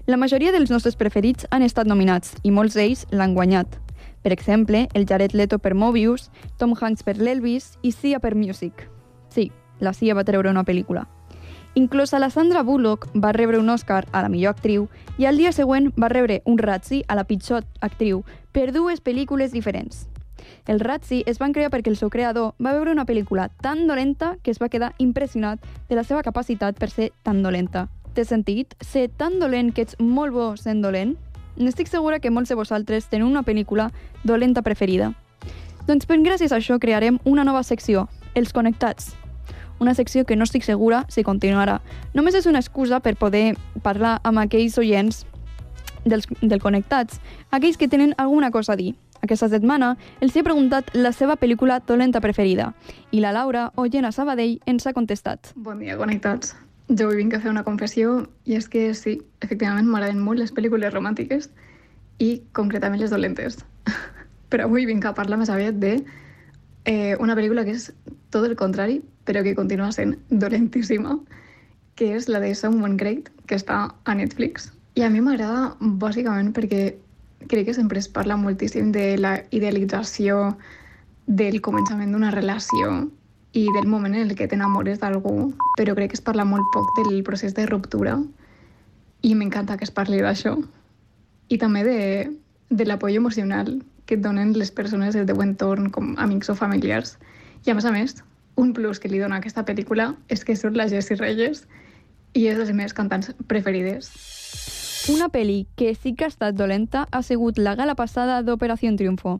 [0.07, 3.81] La majoria dels nostres preferits han estat nominats i molts d'ells l'han guanyat.
[4.23, 8.89] Per exemple, el Jared Leto per Mobius, Tom Hanks per l'Elvis i Sia per Music.
[9.29, 11.05] Sí, la Sia va treure una pel·lícula.
[11.77, 14.87] Inclosa la Sandra Bullock va rebre un Oscar a la millor actriu
[15.21, 18.23] i al dia següent va rebre un Razzie a la pitjor actriu
[18.57, 20.07] per dues pel·lícules diferents.
[20.65, 24.39] El Razzie es van crear perquè el seu creador va veure una pel·lícula tan dolenta
[24.43, 25.61] que es va quedar impressionat
[25.91, 27.91] de la seva capacitat per ser tan dolenta.
[28.17, 28.73] Té sentit?
[28.81, 31.13] Ser tan dolent que ets molt bo sent dolent?
[31.61, 33.91] N'estic segura que molts de vosaltres tenen una pel·lícula
[34.25, 35.13] dolenta preferida.
[35.85, 39.13] Doncs ben gràcies a això crearem una nova secció, Els Connectats.
[39.79, 41.81] Una secció que no estic segura si continuarà.
[42.15, 45.25] Només és una excusa per poder parlar amb aquells oients
[46.05, 48.95] dels, del Connectats, aquells que tenen alguna cosa a dir.
[49.23, 52.73] Aquesta setmana els he preguntat la seva pel·lícula dolenta preferida
[53.11, 55.53] i la Laura, oient a Sabadell, ens ha contestat.
[55.57, 56.55] Bon dia, connectats.
[56.89, 60.53] Jo avui vinc a fer una confessió i és que sí, efectivament m'agraden molt les
[60.55, 61.51] pel·lícules romàntiques
[62.23, 63.59] i concretament les dolentes.
[64.51, 65.97] Però avui vinc a parlar més aviat de
[66.87, 67.91] eh, una pel·lícula que és
[68.37, 71.17] tot el contrari, però que continua sent dolentíssima,
[71.97, 74.71] que és la de Someone Great, que està a Netflix.
[74.97, 76.95] I a mi m'agrada bàsicament perquè
[77.49, 80.57] crec que sempre es parla moltíssim de la idealització
[81.27, 83.09] del començament d'una relació
[83.57, 86.93] i del moment en el que t'enamores d'algú, però crec que es parla molt poc
[87.01, 88.19] del procés de ruptura
[89.23, 90.55] i m'encanta que es parli d'això.
[91.49, 92.01] I també de,
[92.69, 97.17] de l'apoi emocional que et donen les persones del teu entorn, com amics o familiars.
[97.65, 98.19] I a més a més,
[98.57, 101.67] un plus que li dona aquesta pel·lícula és que surt la Jessie Reyes
[102.35, 104.11] i és de les meves cantants preferides.
[105.13, 109.39] Una pel·li que sí que ha estat dolenta ha sigut la gala passada d'Operació Triunfo.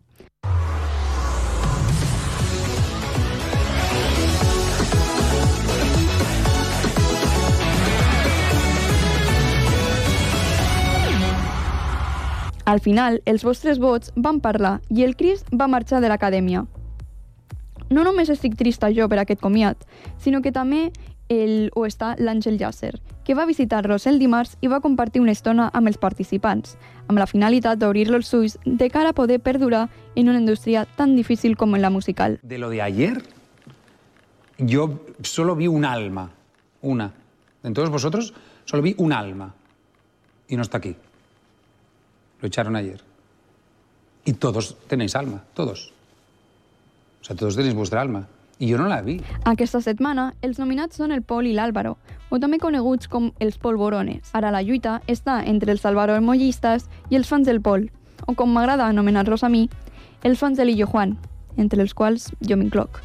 [12.67, 16.65] Al final, els vostres vots van parlar i el Chris va marxar de l'acadèmia.
[17.91, 19.85] No només estic trista jo per aquest comiat,
[20.19, 20.91] sinó que també
[21.29, 22.95] el, o està l'Àngel Llàcer,
[23.25, 27.27] que va visitar-los el dimarts i va compartir una estona amb els participants, amb la
[27.27, 31.75] finalitat d'obrir-los els ulls de cara a poder perdurar en una indústria tan difícil com
[31.75, 32.39] la musical.
[32.43, 33.23] De lo de ayer,
[34.59, 36.31] yo solo vi un alma,
[36.83, 37.13] una.
[37.63, 38.33] En todos vosotros
[38.65, 39.55] solo vi un alma.
[40.49, 40.95] Y no está aquí.
[42.41, 43.01] Lo echaron ayer.
[44.25, 45.93] Y todos tenéis alma, todos.
[47.27, 48.29] O sea, todos tenéis vuestra alma.
[48.61, 49.21] Y yo no la vi.
[49.45, 51.97] Aquesta setmana, els nominats són el Pol i l'Àlvaro,
[52.31, 54.31] o també coneguts com els polvorones.
[54.33, 57.89] Ara la lluita està entre els alvaromollistes i els fans del Pol,
[58.31, 59.67] o com m'agrada anomenar-los a mi,
[60.23, 61.17] els fans de l'Illo Juan,
[61.59, 63.03] entre els quals jo m'incloc.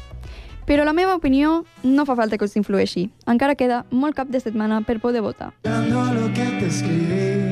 [0.70, 3.08] Però la meva opinió no fa falta que us influeixi.
[3.26, 5.50] Encara queda molt cap de setmana per poder votar.
[5.66, 7.51] lo que te escribí.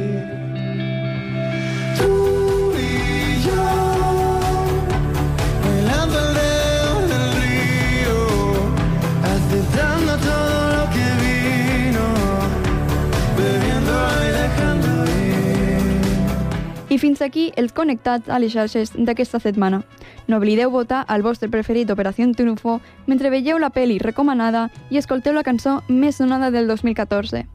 [16.90, 19.84] I fins aquí els connectats a les xarxes d'aquesta setmana.
[20.26, 25.32] No oblideu votar al vostre preferit Operació Triunfo mentre veieu la peli recomanada i escolteu
[25.32, 27.46] la cançó més sonada del 2014,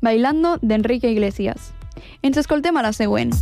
[0.00, 1.74] Bailando d'Enrique Iglesias.
[2.22, 3.36] Ens escoltem a la següent.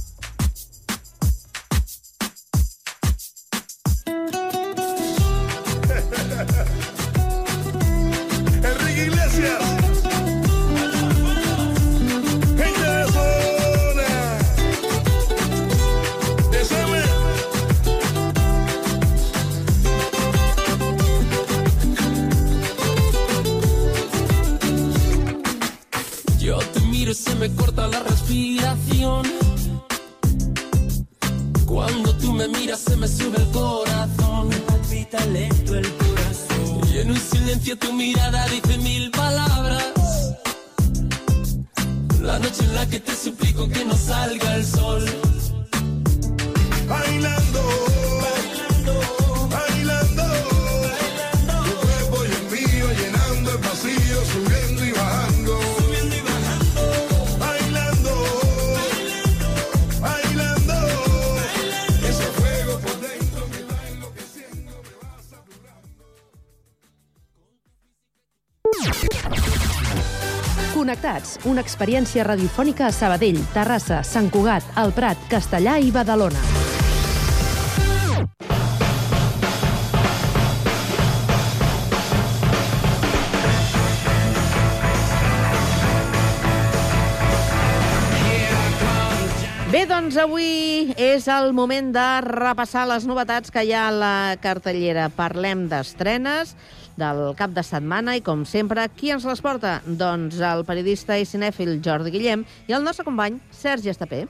[71.45, 76.41] Una experiència radiofònica a Sabadell, Terrassa, Sant Cugat, El Prat, Castellà i Badalona.
[89.77, 94.17] Bé, doncs avui és el moment de repassar les novetats que hi ha a la
[94.41, 95.11] cartellera.
[95.13, 96.55] Parlem d'estrenes
[96.97, 99.79] del cap de setmana i, com sempre, qui ens les porta?
[99.87, 104.25] Doncs el periodista i cinèfil Jordi Guillem i el nostre company Sergi Estapé.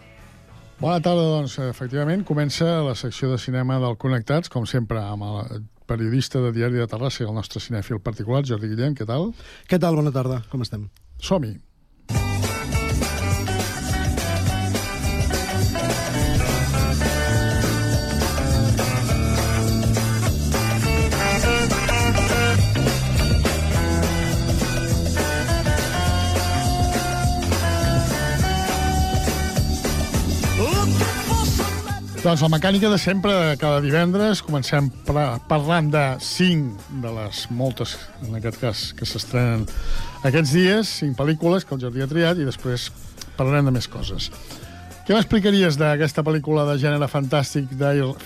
[0.80, 5.62] Bona tarda, doncs, efectivament, comença la secció de cinema del Connectats, com sempre, amb el
[5.88, 9.30] periodista de Diari de Terrassa i el nostre cinèfil particular, Jordi Guillem, què tal?
[9.70, 9.96] Què tal?
[9.96, 10.90] Bona tarda, com estem?
[11.22, 11.54] Som-hi.
[32.26, 37.92] Doncs la mecànica de sempre, cada divendres, comencem parlant de cinc de les moltes,
[38.26, 39.62] en aquest cas, que s'estrenen
[40.26, 42.88] aquests dies, cinc pel·lícules que el Jordi ha triat, i després
[43.36, 44.26] parlarem de més coses.
[45.06, 47.70] Què m'explicaries d'aquesta pel·lícula de gènere fantàstic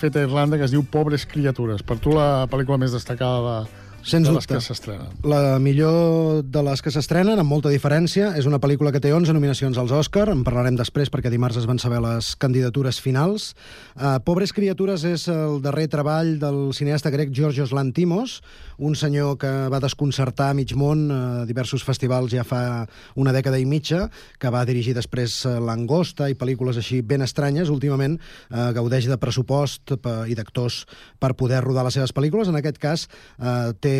[0.01, 1.85] feta a Irlanda que es diu Pobres criatures?
[1.85, 4.55] Per tu la pel·lícula més destacada de, de Sens les dubte.
[4.55, 5.07] que s'estrenen.
[5.23, 9.33] La millor de les que s'estrenen, amb molta diferència, és una pel·lícula que té 11
[9.33, 13.53] nominacions als Òscar, en parlarem després perquè dimarts es van saber les candidatures finals.
[13.95, 18.41] Uh, Pobres criatures és el darrer treball del cineasta grec Georgios Lantimos,
[18.81, 23.65] un senyor que va desconcertar mig món a diversos festivals ja fa una dècada i
[23.69, 24.07] mitja,
[24.41, 27.69] que va dirigir després eh, Langosta i pel·lícules així ben estranyes.
[27.69, 29.93] Últimament eh, gaudeix de pressupost
[30.27, 30.85] i d'actors
[31.21, 32.49] per poder rodar les seves pel·lícules.
[32.49, 33.90] En aquest cas eh, té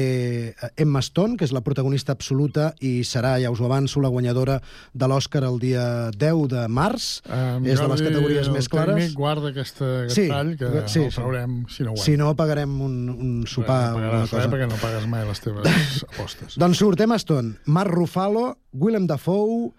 [0.78, 4.60] Emma Stone, que és la protagonista absoluta i serà, ja us ho avanço, la guanyadora
[4.94, 5.84] de l'Oscar el dia
[6.16, 7.10] 10 de març.
[7.28, 8.96] Um, és de les categories més clares.
[8.98, 11.18] Tècnic, guarda aquesta, aquest Sí, tall, que sí, el sí.
[11.20, 12.06] traurem si no guanya.
[12.08, 14.42] Si no, pagarem un, un sopar no pagaràs cosa.
[14.44, 16.58] res perquè no pagues mai les teves apostes.
[16.62, 19.72] Doncs surt Emma Stone, Mark Ruffalo, Willem Dafoe,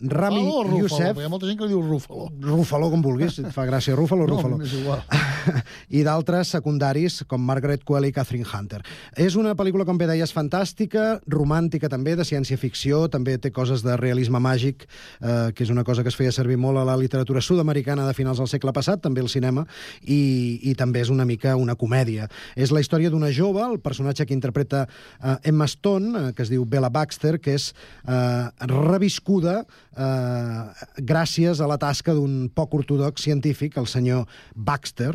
[0.00, 0.78] Rami Rufalo?
[0.78, 1.18] Youssef...
[1.18, 2.26] Hi ha molta gent que diu Rúfalo.
[2.42, 5.02] Rúfalo, com vulguis, si et fa gràcia, Rúfalo o No, és igual.
[5.98, 8.82] i d'altres secundaris com Margaret Qualley i Catherine Hunter.
[9.16, 13.94] És una pel·lícula, com bé deies, fantàstica, romàntica també, de ciència-ficció, també té coses de
[14.00, 14.84] realisme màgic,
[15.20, 18.16] eh, que és una cosa que es feia servir molt a la literatura sud-americana de
[18.18, 19.64] finals del segle passat, també al cinema,
[20.02, 22.28] i, i també és una mica una comèdia.
[22.56, 26.50] És la història d'una jove, el personatge que interpreta eh, Emma Stone, eh, que es
[26.50, 27.70] diu Bella Baxter, que és
[28.08, 29.62] eh, reviscuda
[29.96, 35.12] eh, gràcies a la tasca d'un poc ortodox científic, el senyor Baxter,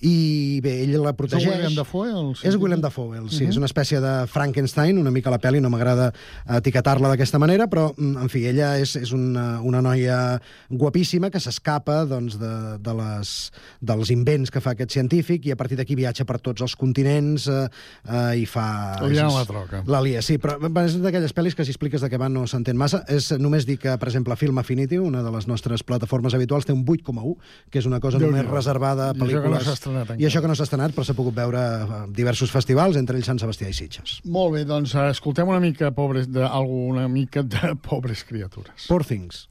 [0.00, 1.46] i bé, ell la protegeix.
[1.50, 2.56] És William Dafoe, el És?
[2.60, 3.50] Willem Dafoe, el, sí, Mhm.
[3.50, 6.12] és una espècie de Frankenstein, una mica la pel·li, no m'agrada
[6.48, 11.40] etiquetar-la d'aquesta manera, però, mm, en fi, ella és, és una, una noia guapíssima que
[11.40, 15.94] s'escapa doncs, de, de les, dels invents que fa aquest científic i a partir d'aquí
[15.96, 17.68] viatja per tots els continents eh,
[18.08, 18.98] eh, i fa...
[19.06, 19.82] Liant és- la troca.
[19.86, 22.76] La lia, sí, però és d'aquelles pel·lis que si expliques de què van no s'entén
[22.76, 23.04] massa.
[23.08, 26.72] És només dir que, per exemple, Film Affinity, una de les nostres plataformes habituals, té
[26.72, 27.36] un 8,1,
[27.70, 28.54] que és una cosa només Déu-n'hi-do.
[28.54, 29.64] reservada a I això que no pel·lícules...
[29.64, 30.20] s'ha estrenat encara.
[30.20, 33.26] I això que no s'ha estrenat, però s'ha pogut veure a diversos festivals, entre ells
[33.26, 34.20] Sant Sebastià i Sitges.
[34.24, 38.86] Molt bé, doncs escoltem una mica pobres de, algo, una mica de pobres criatures.
[38.88, 39.48] Poor Things.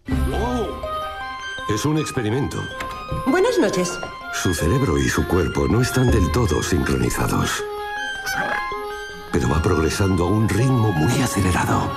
[1.74, 2.58] Es un experimento.
[3.28, 3.92] Buenas noches.
[4.34, 7.64] Su cerebro y su cuerpo no están del todo sincronizados.
[9.32, 11.92] Pero va progresando a un ritmo muy acelerado.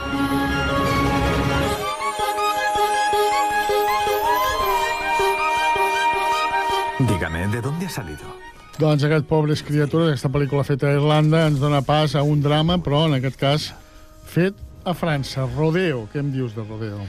[7.09, 8.21] Dígame, ¿de dónde ha salido?
[8.79, 12.79] Doncs aquest Pobres Criatures, aquesta pel·lícula feta a Irlanda, ens dona pas a un drama,
[12.83, 13.67] però en aquest cas
[14.33, 14.57] fet
[14.89, 15.45] a França.
[15.57, 17.03] Rodeo, què em dius de Rodeo?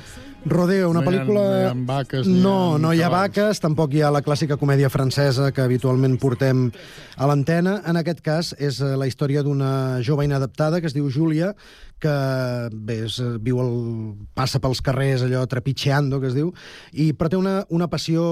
[0.46, 1.44] Rodeo, una No hi ha- pel·lícula...
[1.46, 4.12] no hi ha vaques ni no, hi ha no hi ha vaques, tampoc hi ha
[4.12, 6.66] la clàssica comèdia francesa que habitualment portem
[7.16, 7.78] a l'antena.
[7.88, 11.54] En aquest cas és eh, la història d'una jove inadaptada que es diu Júlia,
[12.04, 12.14] que
[12.74, 13.72] bé, és, eh, viu el,
[14.36, 16.52] passa pels carrers allò trepitxeando, que es diu,
[16.92, 18.28] i però té una, una passió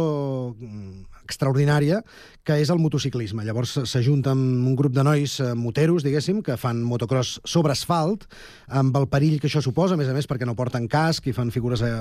[0.60, 2.02] mm, extraordinària,
[2.44, 3.44] que és el motociclisme.
[3.46, 8.26] Llavors s'ajunta amb un grup de nois eh, moteros, diguéssim, que fan motocross sobre asfalt,
[8.68, 11.34] amb el perill que això suposa, a més a més perquè no porten casc i
[11.38, 11.92] fan figures eh,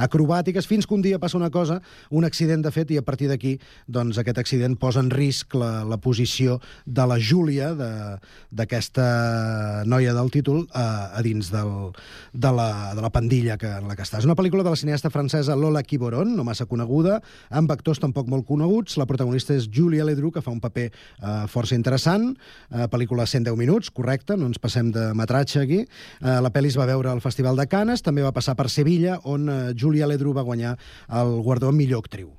[0.00, 1.80] acrobàtiques, fins que un dia passa una cosa,
[2.10, 5.84] un accident de fet, i a partir d'aquí doncs, aquest accident posa en risc la,
[5.84, 8.16] la posició de la Júlia, de-
[8.50, 11.90] d'aquesta noia del títol, a, a dins del,
[12.32, 14.18] de, la, de la pandilla que, en la que està.
[14.20, 17.20] És una pel·lícula de la cineasta francesa Lola Quiboron, no massa coneguda,
[17.50, 18.96] amb actors tampoc molt coneguts.
[19.00, 22.28] La protagonista és Julia Ledru, que fa un paper eh, força interessant.
[22.70, 25.80] Eh, pel·lícula 110 minuts, correcte, no ens passem de metratge aquí.
[25.82, 29.18] Eh, la pel·li es va veure al Festival de Canes, també va passar per Sevilla,
[29.26, 30.76] on eh, Julia Ledru va guanyar
[31.18, 32.30] el guardó millor actriu.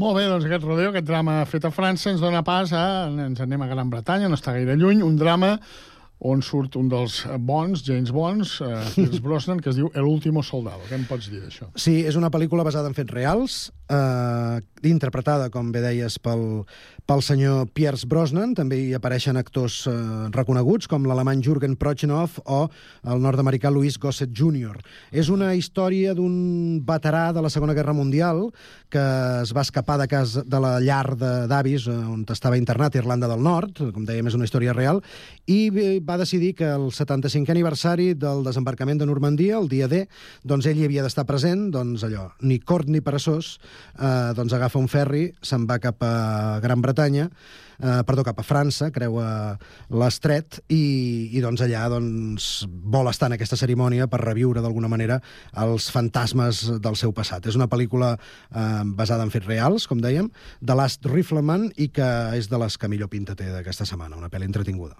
[0.00, 2.86] Molt bé, doncs aquest rodeo, aquest drama fet a França, ens dona pas a...
[3.28, 5.58] Ens anem a Gran Bretanya, no està gaire lluny, un drama
[6.18, 10.42] on surt un dels bons, James Bonds, eh, Pierce Brosnan, que es diu El último
[10.42, 10.80] soldado.
[10.88, 11.68] Què em pots dir d'això?
[11.76, 13.58] Sí, és una pel·lícula basada en fets reals,
[13.92, 16.64] eh, interpretada, com bé deies, pel,
[17.06, 18.54] pel senyor Pierce Brosnan.
[18.58, 19.92] També hi apareixen actors eh,
[20.34, 22.64] reconeguts, com l'alemany Jürgen Prochnow o
[23.06, 24.80] el nord-americà Louis Gossett Jr.
[25.14, 28.48] És una història d'un veterà de la Segona Guerra Mundial
[28.90, 29.02] que
[29.42, 33.28] es va escapar de casa de la llar de- d'avis, eh, on estava internat Irlanda
[33.30, 35.00] del Nord, com dèiem, és una història real,
[35.46, 35.70] i
[36.02, 40.08] va decidir que el 75è aniversari del desembarcament de Normandia, el dia D,
[40.42, 43.58] doncs ell hi havia d'estar present, doncs allò, ni cort ni peresós,
[43.98, 48.46] eh, doncs agafa un ferri, se'n va cap a Gran Bretanya, eh, perdó, cap a
[48.46, 49.56] França, creua
[49.90, 55.20] l'estret, i, i doncs allà doncs, vol estar en aquesta cerimònia per reviure d'alguna manera
[55.62, 57.46] els fantasmes del seu passat.
[57.46, 60.30] És una pel·lícula eh, basada en fets reals, com dèiem,
[60.60, 64.32] de Last Rifleman, i que és de les que millor pinta té d'aquesta setmana, una
[64.32, 64.96] pel·li entretinguda.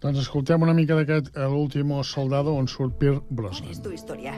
[0.00, 3.70] Doncs escoltem una mica d'aquest El último soldado, on surt Pierce Brosnan.
[3.70, 4.32] Es tu historia.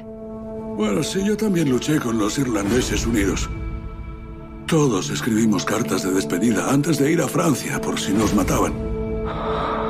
[0.76, 3.49] Bueno, sí, yo también luché con los irlandeses unidos.
[4.66, 8.72] Todos escribimos cartas de despedida antes de ir a Francia por si nos mataban.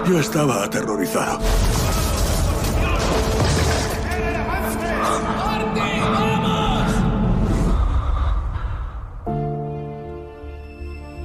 [0.09, 1.41] Yo estaba aterrorizado.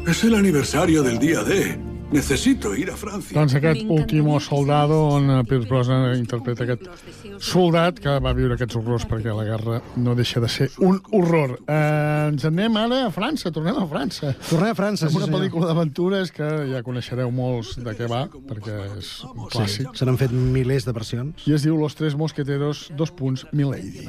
[0.05, 1.86] Es el aniversario del día D.
[2.11, 3.35] Necesito ir a Francia.
[3.35, 6.85] Doncs aquest último soldado, on Pierce Brosnan interpreta aquest
[7.43, 11.57] soldat que va viure aquests horrors perquè la guerra no deixa de ser un horror.
[11.67, 14.31] Eh, ens anem ara a França, tornem a França.
[14.47, 15.41] Tornem a França, Amb sí, una senyor.
[15.41, 19.91] pel·lícula d'aventures que ja coneixereu molts de què va, perquè és un clàssic.
[19.91, 21.43] Sí, se n'han fet milers de versions.
[21.43, 24.07] I es diu Los Tres Mosqueteros, dos punts, Milady.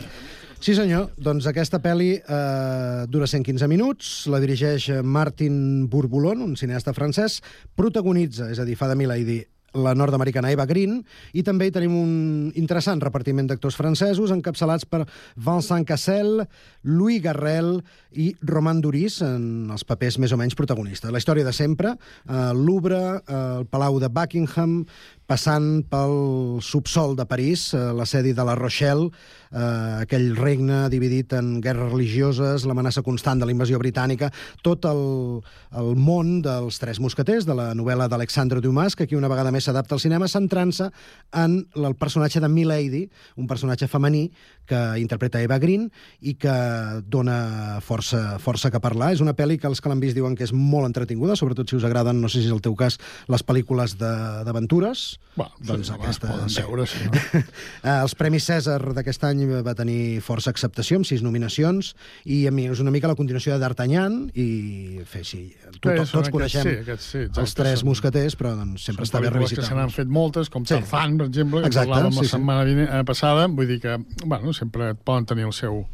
[0.59, 1.13] Sí, senyor.
[1.23, 7.39] Doncs aquesta pel·li eh, dura 115 minuts, la dirigeix Martin Bourboulon, un cineasta francès,
[7.79, 9.39] protagonitza, és a dir, fa de Milady,
[9.79, 10.99] la nord-americana Eva Green,
[11.37, 12.13] i també hi tenim un
[12.59, 15.05] interessant repartiment d'actors francesos encapçalats per
[15.37, 16.43] Vincent Cassel,
[16.89, 17.77] Louis Garrel
[18.17, 21.13] i Roman Duris en els papers més o menys protagonistes.
[21.13, 24.87] La història de sempre, eh, Louvre, eh, el Palau de Buckingham,
[25.29, 26.15] passant pel
[26.65, 29.11] subsol de París, eh, la sedi de la Rochelle,
[29.53, 34.31] eh, aquell regne dividit en guerres religioses, l'amenaça constant de la invasió britànica,
[34.65, 35.03] tot el,
[35.77, 39.69] el món dels Tres Mosqueters, de la novel·la d'Alexandre Dumas, que aquí una vegada més
[39.69, 40.89] s'adapta al cinema, centrant-se
[41.37, 43.05] en el personatge de Milady,
[43.37, 44.31] un personatge femení
[44.69, 45.89] que interpreta Eva Green
[46.21, 46.53] i que
[47.09, 49.13] dona força, força que parlar.
[49.17, 51.77] És una pel·li que els que l'han vist diuen que és molt entretinguda, sobretot si
[51.79, 52.99] us agraden, no sé si és el teu cas,
[53.33, 55.19] les pel·lícules de- d'aventures.
[55.39, 56.29] Bueno, doncs sí, aquesta...
[56.29, 56.63] poden sí.
[56.63, 57.43] veure, sí, no?
[57.89, 61.93] Eh, els Premis Cèsar d'aquest any va tenir força acceptació, amb sis nominacions,
[62.27, 65.43] i a mi és una mica la continuació de D'Artagnan, i fer, sí,
[65.81, 68.85] to, Sí, tots aquests, coneixem sí, aquests, sí, exacte, els Tres són- Mosqueters, però doncs,
[68.89, 69.79] sempre està bé pel·lícules que se revisitar.
[69.79, 70.75] n'han fet moltes, com Sí.
[70.75, 72.31] Tarzan, per exemple, que Exacte, parlàvem sí, la sí.
[72.35, 75.85] setmana vine- eh, passada, vull dir que, bueno, sempre poden tenir el seu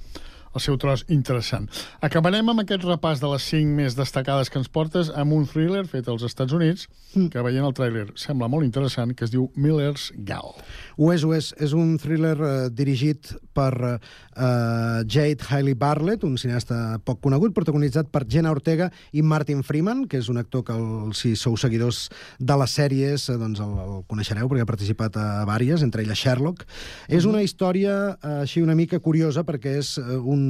[0.54, 1.68] el seu tros interessant.
[2.00, 5.84] Acabarem amb aquest repàs de les cinc més destacades que ens portes amb un thriller
[5.90, 7.30] fet als Estats Units, Mm.
[7.30, 10.54] que veient el tràiler sembla molt interessant, que es diu Miller's Gal.
[10.98, 11.52] Ho és, ho és.
[11.62, 18.10] És un thriller eh, dirigit per eh, Jade Hailey Bartlett, un cineasta poc conegut, protagonitzat
[18.14, 22.08] per Jenna Ortega i Martin Freeman, que és un actor que, el, si sou seguidors
[22.38, 26.18] de les sèries, eh, doncs el, el coneixereu, perquè ha participat a vàries, entre elles
[26.18, 26.66] Sherlock.
[27.08, 30.43] És una història eh, així una mica curiosa, perquè és eh, un,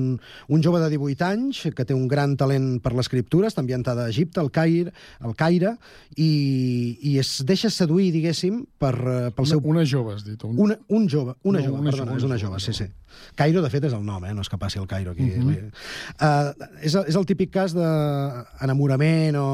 [0.49, 4.13] un jove de 18 anys que té un gran talent per l'escriptura, està ambientada a
[4.13, 5.77] Egipte, al Caire, al Caire
[6.17, 6.31] i,
[7.13, 9.63] i es deixa seduir, diguéssim, per, eh, pel seu...
[9.65, 10.41] Una jove, has dit.
[10.45, 10.59] Un...
[10.61, 12.91] Una, un jove, una No, jove, una perdona, jove, és una una jove, sí, sí.
[13.39, 14.33] Cairo, de fet, és el nom, eh?
[14.35, 15.29] no és que passi el Cairo aquí.
[15.39, 16.51] Uh uh,
[16.83, 19.47] és, és el típic cas d'enamorament o...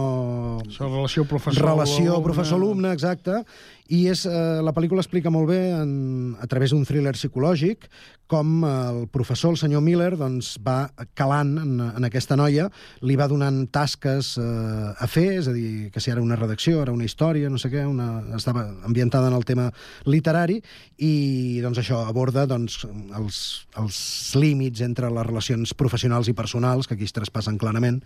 [0.64, 2.24] Això, relació professor Relació alumne.
[2.24, 3.42] professor-alumne, exacte.
[3.90, 7.88] I és, eh, la pel·lícula explica molt bé, en, a través d'un thriller psicològic,
[8.30, 12.68] com el professor, el senyor Miller, doncs, va calant en, en aquesta noia,
[13.02, 16.84] li va donant tasques eh, a fer, és a dir, que si era una redacció,
[16.84, 19.66] era una història, no sé què, una, estava ambientada en el tema
[20.06, 20.60] literari,
[21.02, 22.84] i doncs això aborda doncs,
[23.18, 23.40] els,
[23.82, 23.98] els
[24.38, 27.98] límits entre les relacions professionals i personals, que aquí es traspassen clarament,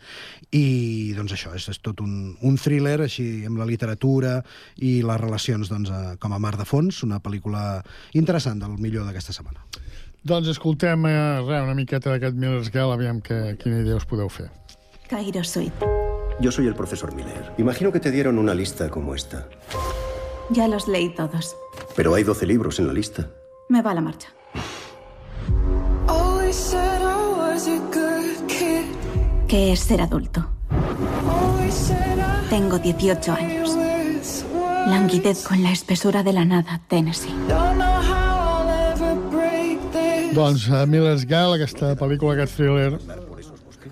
[0.57, 4.39] i doncs això, és, és tot un, un thriller així amb la literatura
[4.81, 7.83] i les relacions doncs, a, com a mar de fons, una pel·lícula
[8.15, 9.67] interessant del millor d'aquesta setmana.
[10.25, 14.31] Doncs escoltem eh, res, una miqueta d'aquest Miller's Gal, aviam que, quina idea us podeu
[14.33, 14.49] fer.
[15.11, 15.93] Cairo Suite.
[16.41, 17.53] Yo soy el profesor Miller.
[17.59, 19.47] Imagino que te dieron una lista como esta.
[20.51, 21.55] Ya los leí todos.
[21.95, 23.29] Pero hay 12 libros en la lista.
[23.69, 24.29] Me va la marcha.
[29.49, 30.45] ¿Qué es ser adulto?
[32.51, 33.84] Tengo 18 años.
[34.87, 37.33] Languidez con la espesura de la nada, Tennessee.
[40.35, 42.99] Doncs uh, Miller's Gal, aquesta pel·lícula, aquest thriller...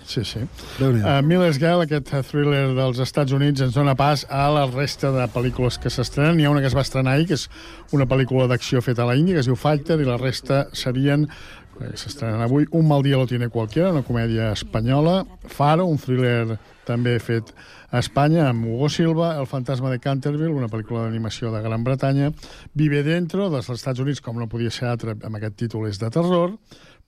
[0.05, 0.41] Sí, sí.
[0.81, 5.13] Uh, Miller's Gal, aquest uh, thriller dels Estats Units, ens dona pas a la resta
[5.15, 6.37] de pel·lícules que s'estrenen.
[6.37, 7.47] N'hi ha una que es va estrenar ahir, que és
[7.95, 11.29] una pel·lícula d'acció feta a la Índia, que es diu Fighter, i la resta serien
[11.29, 16.59] eh, s'estrenen avui Un mal dia lo tiene cualquiera, una comèdia espanyola, Faro, un thriller
[16.89, 17.55] també fet
[17.93, 22.31] a Espanya, amb Hugo Silva, El fantasma de Canterville, una pel·lícula d'animació de Gran Bretanya,
[22.73, 26.09] Vive Dentro, dels Estats Units, com no podia ser altre, amb aquest títol és de
[26.11, 26.55] terror,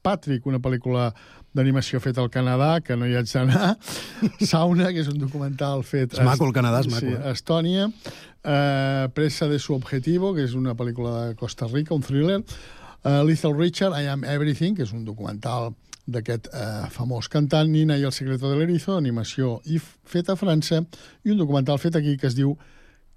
[0.04, 1.08] Patrick, una pel·lícula
[1.56, 3.70] d'animació feta al Canadà, que no hi haig d'anar,
[4.50, 6.18] Sauna, que és un documental fet...
[6.18, 7.32] És maco, el Canadà, és maco, Sí, eh?
[7.32, 7.88] Estònia,
[8.44, 13.22] eh, Presa de su objetivo, que és una pel·lícula de Costa Rica, un thriller, eh,
[13.24, 15.72] Lethal Richard, I Am Everything, que és un documental
[16.06, 20.82] d'aquest eh, famós cantant, Nina i el secreto de l'erizo, animació i feta a França,
[21.24, 22.56] i un documental fet aquí que es diu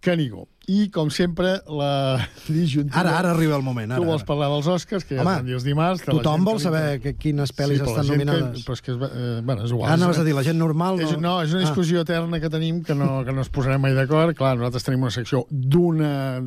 [0.01, 0.47] Canigo.
[0.67, 2.99] I, com sempre, la disjuntiva...
[2.99, 3.91] Ara, ara arriba el moment.
[3.93, 4.27] Ara, Tu vols ara.
[4.27, 6.01] parlar dels Oscars, que ja Home, es els dimarts.
[6.03, 8.57] que Tothom vol saber que, quines pel·lis la estan gent nominades.
[8.57, 9.87] Que, però és que és, eh, bueno, és igual.
[9.89, 11.05] Ah, és- anaves a dir, la gent normal no...
[11.07, 11.65] És, no, és una Ah.
[11.69, 14.35] discussió eterna que tenim que no, que no ens posarem mai d'acord.
[14.35, 16.41] Clar, nosaltres tenim una secció d'una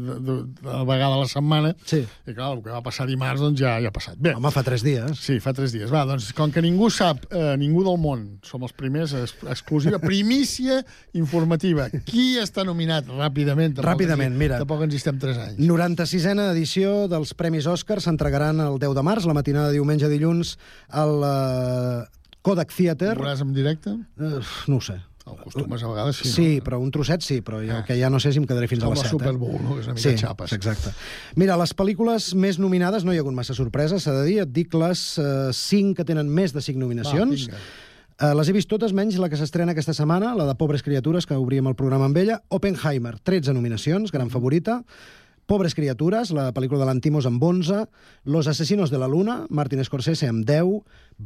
[0.85, 2.03] vegada a la setmana sí.
[2.27, 4.19] i clar, el que va passar dimarts doncs ja, ja ha passat.
[4.21, 4.35] Bé.
[4.37, 5.17] Home, fa tres dies.
[5.19, 5.89] Sí, fa tres dies.
[5.93, 9.99] Va, doncs, com que ningú sap, eh, ningú del món, som els primers, es, exclusiva,
[10.03, 10.83] primícia
[11.17, 11.89] informativa.
[12.05, 13.75] Qui està nominat ràpidament?
[13.81, 14.59] Tampoc Ràpidament, mira.
[14.61, 15.61] Tampoc ens hi estem tres anys.
[15.63, 20.11] 96a edició dels Premis Òscar s'entregaran el 10 de març, la matinada de diumenge a
[20.13, 20.57] dilluns,
[20.89, 22.09] al uh,
[22.43, 23.15] Kodak Theater.
[23.17, 23.95] Ho veuràs en directe?
[24.19, 24.41] Uh,
[24.71, 24.99] no ho sé.
[25.31, 26.31] El costumes a vegades, sí.
[26.33, 26.65] Sí, no?
[26.67, 28.91] però un trosset sí, però el que ja no sé si em quedaré fins Com
[28.91, 29.13] a les la 7.
[29.13, 29.77] Super Bowl, no?
[29.77, 30.55] Que és una mica sí, xapes.
[30.57, 30.95] exacte.
[31.39, 34.51] Mira, les pel·lícules més nominades, no hi ha hagut massa sorpreses, s'ha de dir, et
[34.51, 37.47] dic les uh, 5 que tenen més de 5 nominacions.
[37.47, 37.63] Va, vinga.
[38.21, 41.25] Uh, les he vist totes, menys la que s'estrena aquesta setmana, la de Pobres Criatures,
[41.25, 42.43] que obríem el programa amb ella.
[42.53, 44.83] Oppenheimer, 13 nominacions, gran favorita.
[45.49, 47.87] Pobres Criatures, la pel·lícula de l'Antimos amb 11.
[48.29, 50.83] Los Asesinos de la Luna, Martin Scorsese amb 10.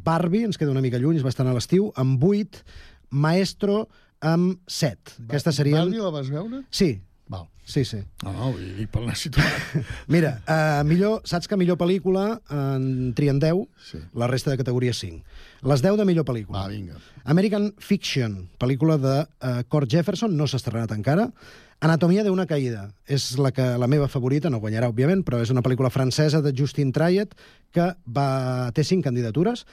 [0.07, 2.63] Barbie, ens queda una mica lluny, es va estar a l'estiu, amb 8.
[3.11, 3.89] Maestro,
[4.23, 5.19] amb 7.
[5.27, 5.83] Aquesta seria...
[5.83, 6.63] Barbie la vas veure?
[6.71, 6.93] Sí.
[7.29, 7.47] Val.
[7.65, 8.03] Sí, sí.
[8.23, 9.77] No, no, vull dir, per anar situat.
[10.13, 14.01] Mira, uh, millor, saps que millor pel·lícula en trien 10, Sí.
[14.13, 15.23] la resta de categoria 5.
[15.65, 16.61] Les 10 de millor pel·lícula.
[16.67, 16.99] Va, vinga.
[17.25, 21.31] American Fiction, pel·lícula de uh, Kurt Jefferson, no s'ha estrenat encara.
[21.85, 25.65] Anatomia d'una caïda, és la, que, la meva favorita, no guanyarà, òbviament, però és una
[25.65, 27.33] pel·lícula francesa de Justin Triet
[27.75, 28.29] que va,
[28.77, 29.65] té cinc candidatures.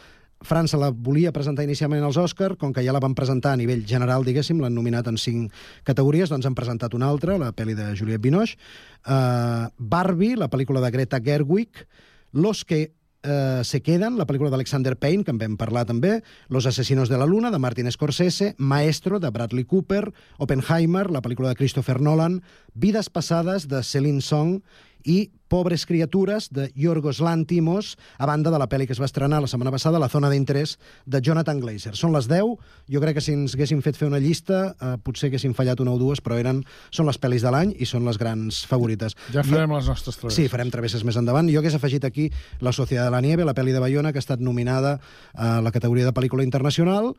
[0.48, 3.84] França la volia presentar inicialment als Òscar, com que ja la van presentar a nivell
[3.88, 5.52] general, diguéssim, l'han nominat en cinc
[5.88, 8.58] categories, doncs han presentat una altra, la pel·li de Juliette Binoche,
[9.06, 11.86] uh, Barbie, la pel·lícula de Greta Gerwig,
[12.32, 16.66] Los que eh, se queden, la pel·lícula d'Alexander Payne, que en vam parlar també, Los
[16.66, 21.56] asesinos de la luna, de Martin Scorsese, Maestro, de Bradley Cooper, Oppenheimer, la pel·lícula de
[21.56, 22.42] Christopher Nolan,
[22.74, 24.62] Vides passades, de Celine Song,
[25.06, 29.42] i Pobres criatures, de Yorgos Lantimos, a banda de la pel·li que es va estrenar
[29.44, 31.92] la setmana passada, La zona d'interès, de Jonathan Glazer.
[32.00, 32.54] Són les 10.
[32.88, 35.92] Jo crec que si ens haguéssim fet fer una llista, eh, potser haguéssim fallat una
[35.92, 39.18] o dues, però eren, són les pel·lis de l'any i són les grans favorites.
[39.36, 40.40] Ja farem les nostres travesses.
[40.40, 41.52] Sí, farem travesses més endavant.
[41.52, 42.32] Jo hagués afegit aquí
[42.62, 45.02] La Sociedad de la Nieve, la pel·li de Bayona, que ha estat nominada
[45.34, 47.12] a la categoria de pel·lícula internacional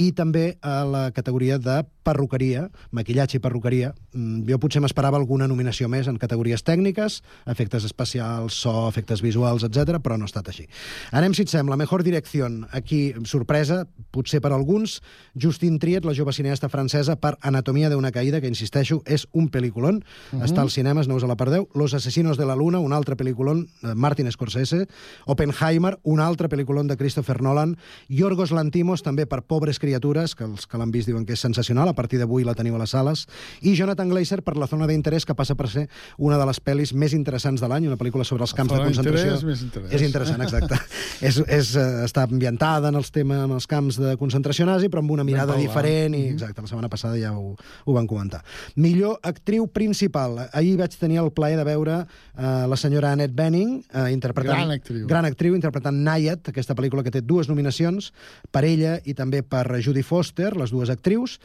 [0.00, 3.92] i també a la categoria de perruqueria, maquillatge i perruqueria.
[4.14, 9.62] Mm, Jo potser m'esperava alguna nominació més en categories tècniques, efectes especials, so, efectes visuals,
[9.62, 10.66] etc, però no ha estat així.
[11.12, 12.48] Anem, si et sembla, Mejor Direcció.
[12.72, 15.02] Aquí, sorpresa, potser per alguns,
[15.34, 20.02] Justine Triet, la jove cineasta francesa, per Anatomia d'una caïda, que, insisteixo, és un pel·lículon.
[20.32, 20.42] Mhm.
[20.42, 21.68] Està als cinemes, no us la perdeu.
[21.74, 24.88] Los asesinos de la luna, un altre pel·lículon, eh, Martin Scorsese.
[25.26, 27.76] Oppenheimer, un altre pel·lículon de Christopher Nolan.
[28.08, 31.90] Yorgos Lantimos, també per Pobres criatures, que els que l'han vist diuen que és sensacional,
[31.90, 33.26] a partir d'avui la teniu a les sales.
[33.66, 35.86] I Jonathan Glazer per La zona d'interès, que passa per ser
[36.18, 39.34] una de les pel·lis més interessants de l'any, una pel·lícula sobre els camps de concentració.
[39.34, 39.92] d'interès, més interès.
[39.96, 40.78] És interessant, exacte.
[41.28, 45.02] és, és, eh, està ambientada en els temes, en els camps de concentració nazi, però
[45.02, 46.32] amb una mirada diferent, i Mhm.
[46.34, 48.42] exacte, la setmana passada ja ho, ho van comentar.
[48.76, 50.48] Millor actriu principal.
[50.52, 52.06] Ahir vaig tenir el plaer de veure
[52.38, 54.56] eh, la senyora Annette Bening eh, interpretant...
[54.56, 55.06] Gran actriu.
[55.08, 58.12] Gran actriu, interpretant Nayat, aquesta pel·lícula que té dues nominacions,
[58.50, 61.38] per ella i també per Judy Foster, les dues actrius.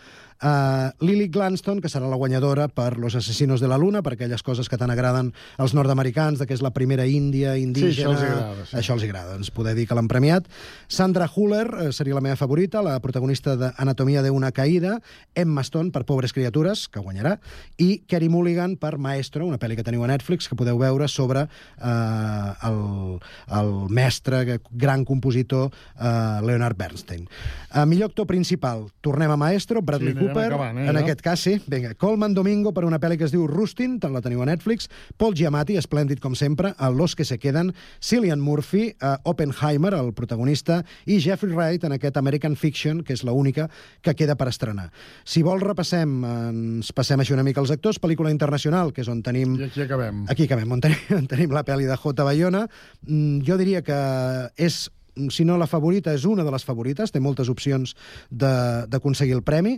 [0.44, 4.44] Uh, Lily Gladstone, que serà la guanyadora per Los asesinos de la luna, per aquelles
[4.44, 7.94] coses que tant agraden als nord-americans, de que és la primera índia, indígena...
[7.94, 8.76] això els agrada, sí.
[8.82, 10.50] Això els agrada, ens poder dir que l'han premiat.
[10.92, 14.98] Sandra Huller eh, seria la meva favorita, la protagonista d'Anatomia d'una caïda,
[15.36, 17.38] Emma Stone per Pobres criatures, que guanyarà,
[17.80, 21.46] i Kerry Mulligan per Maestro, una pel·li que teniu a Netflix, que podeu veure sobre
[21.48, 22.82] eh, el,
[23.56, 27.24] el mestre, gran compositor eh, Leonard Bernstein.
[27.72, 31.02] A millor actor principal, tornem a Maestro, Bradley Sí, Cooper, acabant, eh, en ja?
[31.04, 31.56] aquest cas sí.
[31.68, 34.90] Vinga, Coleman Domingo per una pel·li que es diu Rustin, tant la teniu a Netflix,
[35.18, 40.14] Paul Giamatti, esplèndid com sempre, a Los que se queden, Cillian Murphy, a Oppenheimer, el
[40.14, 43.70] protagonista, i Jeffrey Wright en aquest American Fiction, que és l'única
[44.02, 44.90] que queda per estrenar.
[45.24, 49.22] Si vols, repassem, ens passem així una mica els actors, pel·lícula internacional, que és on
[49.24, 49.56] tenim...
[49.60, 50.26] I aquí acabem.
[50.30, 52.24] Aquí acabem, on tenim, on tenim la pel·li de J.
[52.28, 52.66] Bayona.
[53.08, 53.96] Mm, Jo diria que
[54.58, 54.90] és
[55.32, 57.94] si no la favorita, és una de les favorites, té moltes opcions
[58.30, 59.78] de- d'aconseguir el premi.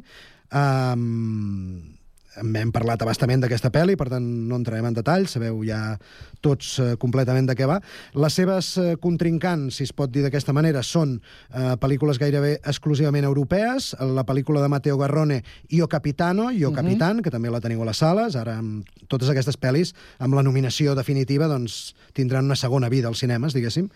[0.52, 1.97] Um,
[2.36, 5.98] hem parlat abastament d'aquesta pel·li, per tant no entrarem en detall, sabeu ja
[6.44, 7.80] tots eh, completament de què va.
[8.14, 13.26] Les seves eh, contrincants, si es pot dir d'aquesta manera, són eh, pel·lícules gairebé exclusivament
[13.26, 16.76] europees, la pel·lícula de Matteo Garrone, Io Capitano, Io Mhm.
[16.76, 20.44] Capitan, que també la teniu a les sales, ara amb totes aquestes pel·lis, amb la
[20.44, 23.90] nominació definitiva, doncs tindran una segona vida als cinemes, diguéssim.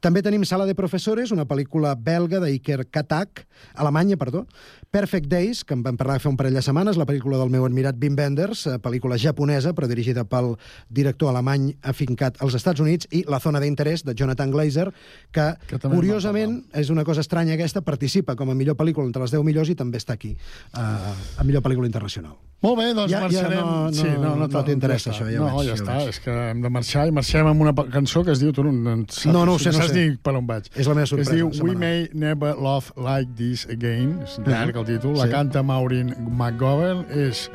[0.00, 4.46] També tenim Sala de Professores, una pel·lícula belga d'Iker Katak, Alemanya, perdó,
[4.90, 7.64] Perfect Days, que en vam parlar fa un parell de setmanes, la pel·lícula del meu
[7.76, 10.54] Mirat Wim Wenders, eh, pel·lícula japonesa, però dirigida pel
[10.88, 14.88] director alemany afincat als Estats Units, i La zona d'interès, de Jonathan Glazer,
[15.30, 19.30] que, Que curiosament, és una cosa estranya aquesta, participa com a millor pel·lícula entre les
[19.36, 22.36] 10 millors i també està aquí, eh, a millor pel·lícula internacional.
[22.62, 23.60] Molt bé, doncs Ja- ja marxarem...
[23.60, 25.96] no- no- sí, no, no, no t'interessa ja això, ja no, veig, ja, ja està,
[25.98, 26.08] veig.
[26.08, 28.52] és que hem de marxar i marxem amb una cançó que es diu...
[28.56, 30.06] Tu no, no, saps, No, no ho sé, no saps sé.
[30.08, 30.70] ni per on vaig.
[30.74, 31.76] És la meva sorpresa Es diu We setmanal.
[31.78, 35.30] May Never Love Like This Again, és llarg el títol, la Sí.
[35.36, 37.50] canta Maureen McGovern, és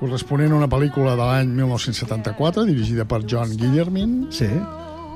[0.00, 4.48] corresponent a una pel·lícula de l'any 1974, dirigida per John Guillermin, sí.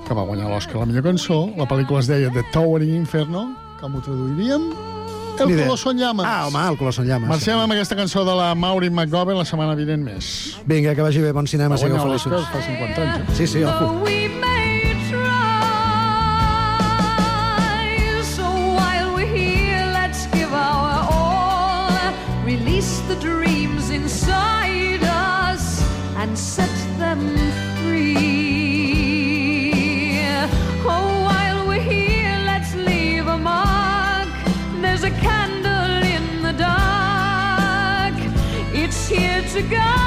[0.06, 1.46] que va guanyar l'Oscar a la millor cançó.
[1.56, 3.46] La pel·lícula es deia The Towering Inferno,
[3.80, 4.68] com ho traduiríem?
[5.34, 5.56] El Ni.
[5.64, 6.26] Colosso en llames.
[6.28, 7.28] Ah, home, el Colosso en llames.
[7.28, 10.28] Marxem amb aquesta cançó de la Maureen McGovern la setmana vinent més.
[10.68, 12.32] Vinga, que vagi bé, bon cinema, Va sigueu guanyar feliços.
[12.32, 13.16] l'Oscar fa 50 anys.
[13.18, 13.34] eh?
[13.40, 13.88] Sí, sí, ojo.
[14.04, 14.28] We
[39.56, 40.03] It's here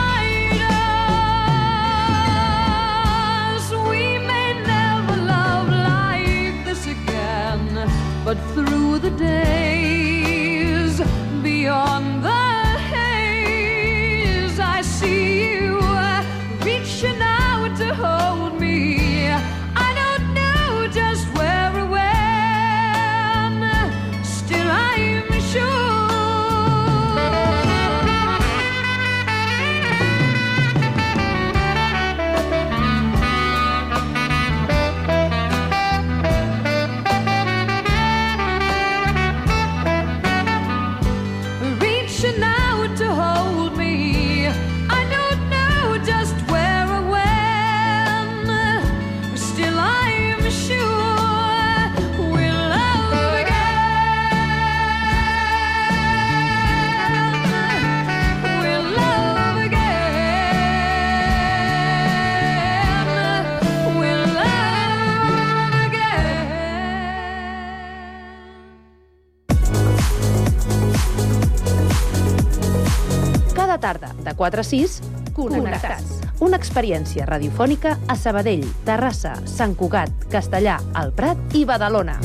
[74.49, 75.01] 946
[75.35, 76.21] Connectats.
[76.41, 82.17] Una experiència radiofònica a Sabadell, Terrassa, Sant Cugat, Castellà, El Prat i Badalona.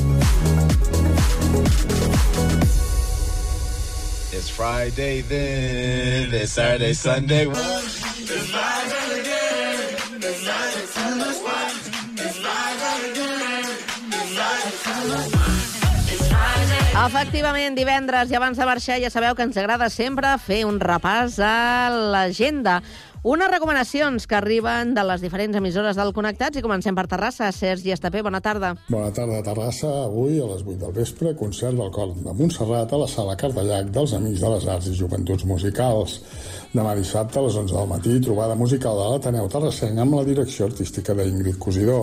[4.33, 7.47] It's Friday then, it's Saturday, Sunday...
[17.03, 21.41] Efectivament, divendres i abans de marxar ja sabeu que ens agrada sempre fer un repàs
[21.43, 22.77] a l'agenda.
[23.23, 27.53] Unes recomanacions que arriben de les diferents emissores del Connectats i comencem per Terrassa.
[27.55, 28.73] Sergi Estapé, bona tarda.
[28.89, 29.93] Bona tarda Terrassa.
[30.09, 33.95] Avui, a les 8 del vespre, concert del cor de Montserrat a la sala Cardellac
[33.95, 36.19] dels Amics de les Arts i Joventuts Musicals.
[36.75, 40.67] Demà dissabte, a les 11 del matí, trobada musical de l'Ateneu Terrassenc amb la direcció
[40.67, 42.03] artística d'Ingrid Cosidó.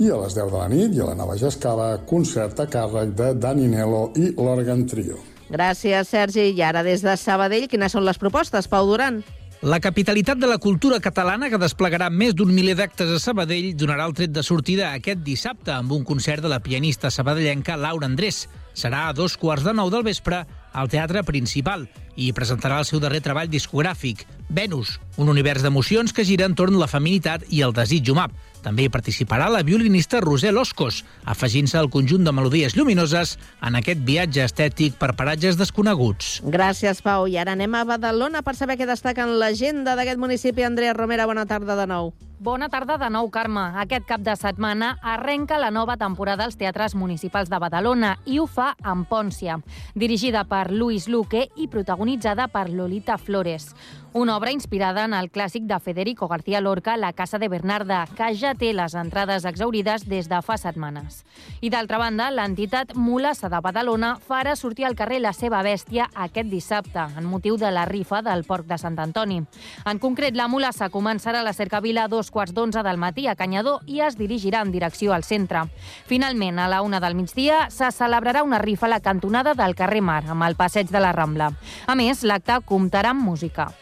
[0.00, 3.12] I a les 10 de la nit, i a la Nova Jascava, concert a càrrec
[3.12, 5.20] de Dani Nelo i l'Òrgan Trio.
[5.52, 6.48] Gràcies, Sergi.
[6.56, 8.72] I ara, des de Sabadell, quines són les propostes?
[8.72, 9.20] Pau Duran.
[9.62, 14.04] La capitalitat de la cultura catalana, que desplegarà més d'un miler d'actes a Sabadell, donarà
[14.04, 18.50] el tret de sortida aquest dissabte amb un concert de la pianista sabadellenca Laura Andrés.
[18.76, 20.42] Serà a dos quarts de nou del vespre
[20.76, 26.24] al Teatre Principal i presentarà el seu darrer treball discogràfic, Venus, un univers d'emocions que
[26.24, 28.28] gira entorn la feminitat i el desig humà.
[28.64, 34.04] També hi participarà la violinista Rosel Oscos, afegint-se al conjunt de melodies lluminoses en aquest
[34.06, 36.40] viatge estètic per paratges desconeguts.
[36.44, 37.28] Gràcies, Pau.
[37.30, 40.66] I ara anem a Badalona per saber què destaca en l'agenda d'aquest municipi.
[40.66, 42.14] Andrea Romera, bona tarda de nou.
[42.38, 43.62] Bona tarda de nou, Carme.
[43.80, 48.44] Aquest cap de setmana arrenca la nova temporada als teatres municipals de Badalona i ho
[48.44, 49.56] fa amb Pòncia,
[49.94, 53.70] dirigida per Luis Luque i protagonitzada per Lolita Flores.
[54.16, 58.30] Una obra inspirada en el clàssic de Federico García Lorca, La casa de Bernarda, que
[58.32, 61.18] ja té les entrades exaurides des de fa setmanes.
[61.60, 66.48] I d'altra banda, l'entitat Mulassa de Badalona farà sortir al carrer la seva bèstia aquest
[66.48, 69.42] dissabte, en motiu de la rifa del Porc de Sant Antoni.
[69.84, 73.84] En concret, la Mulassa començarà la cercavila a dos quarts d'onze del matí a Canyador
[73.84, 75.68] i es dirigirà en direcció al centre.
[76.08, 80.00] Finalment, a la una del migdia, se celebrarà una rifa a la cantonada del carrer
[80.00, 81.52] Mar, amb el passeig de la Rambla.
[81.84, 83.74] A més, l'acte comptarà amb música.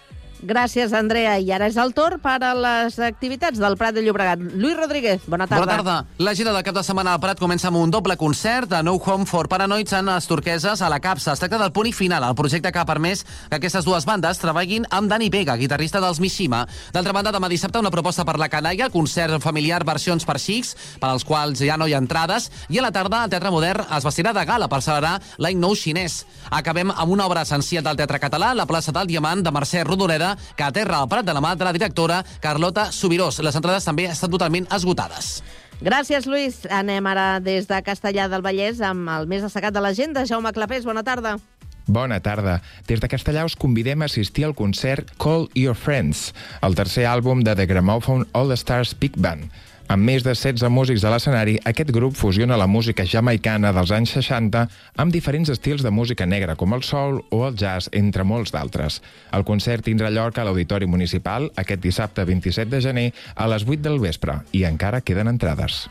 [0.45, 1.39] Gràcies, Andrea.
[1.41, 4.43] I ara és el torn per a les activitats del Prat de Llobregat.
[4.53, 5.65] Lluís Rodríguez, bona tarda.
[5.65, 5.95] Bona tarda.
[6.19, 8.99] La gira del cap de setmana al Prat comença amb un doble concert de No
[8.99, 11.33] Home for Paranoids en les turqueses a la capsa.
[11.33, 14.43] Es tracta del punt i final, el projecte que ha permès que aquestes dues bandes
[14.43, 16.67] treballin amb Dani Vega, guitarrista dels Mishima.
[16.93, 21.09] D'altra banda, demà dissabte una proposta per la canalla, concert familiar versions per xics, per
[21.09, 24.05] als quals ja no hi ha entrades, i a la tarda el Teatre Modern es
[24.05, 26.27] vestirà de gala per celebrar l'any nou xinès.
[26.53, 30.34] Acabem amb una obra essencial del teatre català, La plaça del Diamant, de Mercè Rodoreda,
[30.57, 33.41] que aterra al Prat de la mà de la directora Carlota Subirós.
[33.45, 35.43] Les entrades també estan totalment esgotades.
[35.85, 36.63] Gràcies, Lluís.
[36.71, 40.25] Anem ara des de Castellà del Vallès amb el més destacat de l'agenda.
[40.25, 41.37] Jaume Clapés, bona tarda.
[41.87, 42.63] Bona tarda.
[42.89, 46.33] Des de Castellà us convidem a assistir al concert Call Your Friends,
[46.65, 49.51] el tercer àlbum de The Gramophone All Stars Big Band.
[49.85, 54.15] Amb més de 16 músics a l'escenari, aquest grup fusiona la música jamaicana dels anys
[54.17, 54.63] 60
[54.97, 59.03] amb diferents estils de música negra, com el soul o el jazz, entre molts d'altres.
[59.37, 63.85] El concert tindrà lloc a l'Auditori Municipal aquest dissabte 27 de gener a les 8
[63.85, 65.85] del vespre i encara queden entrades.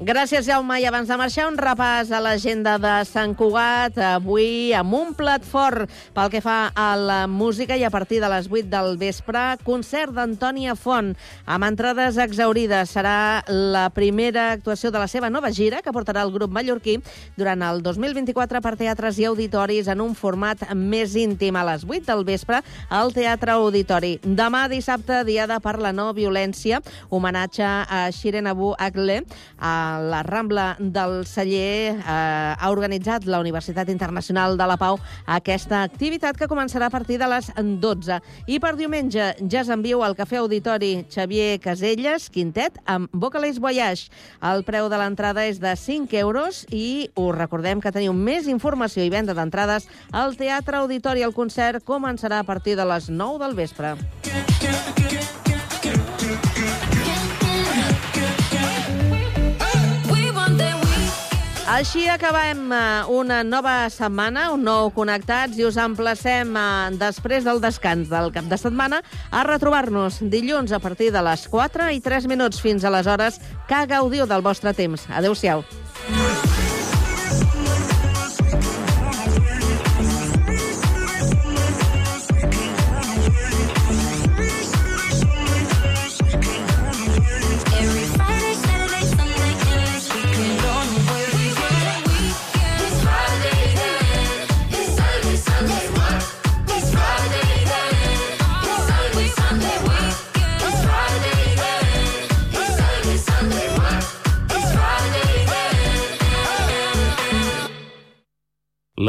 [0.00, 0.78] Gràcies, Jaume.
[0.80, 3.98] I abans de marxar, un repàs a l'agenda de Sant Cugat.
[4.00, 8.30] Avui amb un plat fort pel que fa a la música i a partir de
[8.32, 11.10] les 8 del vespre, concert d'Antònia Font
[11.44, 12.94] amb entrades exaurides.
[12.96, 16.96] Serà la primera actuació de la seva nova gira que portarà el grup mallorquí
[17.36, 22.08] durant el 2024 per teatres i auditoris en un format més íntim a les 8
[22.08, 24.16] del vespre al Teatre Auditori.
[24.24, 26.80] Demà dissabte, diada per la no violència,
[27.10, 29.20] homenatge a Shiren Abu Akleh,
[29.60, 35.82] a la Rambla del Celler eh, ha organitzat la Universitat Internacional de la Pau aquesta
[35.82, 38.20] activitat que començarà a partir de les 12.
[38.46, 44.10] I per diumenge ja s'enviu al Cafè Auditori Xavier Caselles, quintet, amb Vocalist Voyage.
[44.52, 49.04] El preu de l'entrada és de 5 euros i us recordem que teniu més informació
[49.04, 51.26] i venda d'entrades al Teatre Auditori.
[51.26, 53.96] El concert començarà a partir de les 9 del vespre.
[61.70, 62.78] Així acabem eh,
[63.14, 68.50] una nova setmana, un nou Connectats, i us emplacem, eh, després del descans del cap
[68.50, 68.98] de setmana,
[69.30, 73.38] a retrobar-nos dilluns a partir de les 4 i 3 minuts fins a les hores
[73.70, 75.06] que gaudiu del vostre temps.
[75.14, 75.62] Adéu-siau.
[76.10, 76.39] Every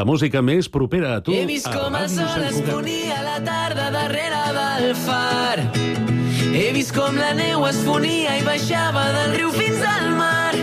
[0.02, 3.92] La música més propera a tu He vist com el sol es ponia la tarda
[3.94, 5.62] darrere del far.
[6.58, 10.58] He vist com la neu es fonia i baixava del riu fins al mar.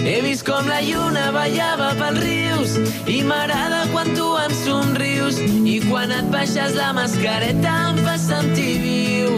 [0.00, 5.82] He vist com la lluna ballava pels rius i m'agrada quan tu em somrius i
[5.90, 9.36] quan et baixes la mascareta em fa sentir viu.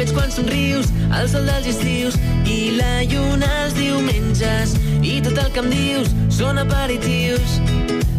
[0.00, 2.14] Veig quan somrius el sol dels estius
[2.48, 4.72] i la lluna els diumenges
[5.04, 7.58] i tot el que em dius són aperitius.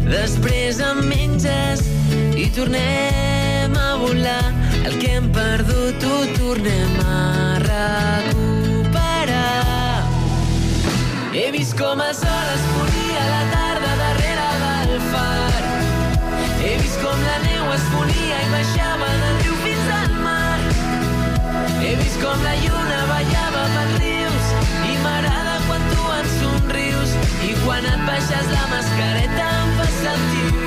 [0.06, 1.82] Després em menges
[2.38, 4.46] i tornem a volar.
[4.84, 9.42] El que hem perdut ho tornem a recuperar.
[11.34, 15.66] He vist com el sol es ponia la tarda darrere del far.
[16.62, 19.61] He vist com la neu es fonia i baixava del riu.
[21.82, 24.52] He vist com la lluna ballava pels rius
[24.86, 27.16] i m'agrada quan tu em somrius
[27.50, 30.61] i quan et baixes la mascareta em fa sentir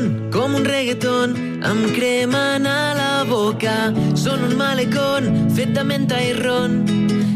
[0.00, 1.34] són com un reggaeton,
[1.66, 3.92] em cremen a la boca.
[4.16, 6.78] Són un malecón fet de menta i ron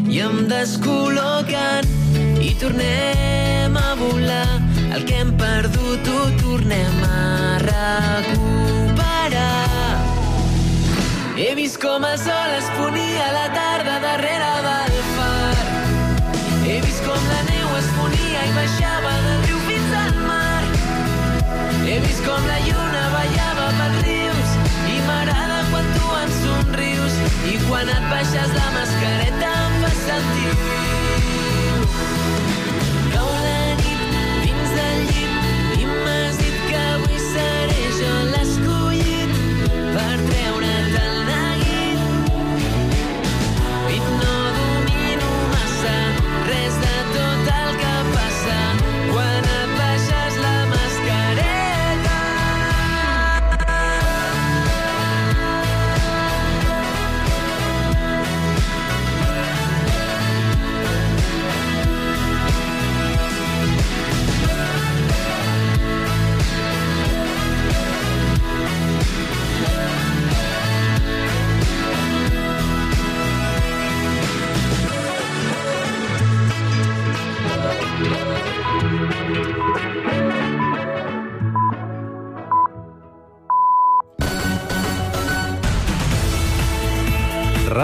[0.09, 1.85] i em descol·loquen
[2.41, 4.61] i tornem a volar.
[4.95, 9.51] El que hem perdut ho tornem a recuperar.
[11.37, 13.64] He vist com el sol es ponia a la tarda
[22.25, 24.55] com la lluna ballava pels rius
[24.93, 27.21] i m'agrada quan tu em somrius
[27.53, 30.84] i quan et baixes la mascareta em fa sentir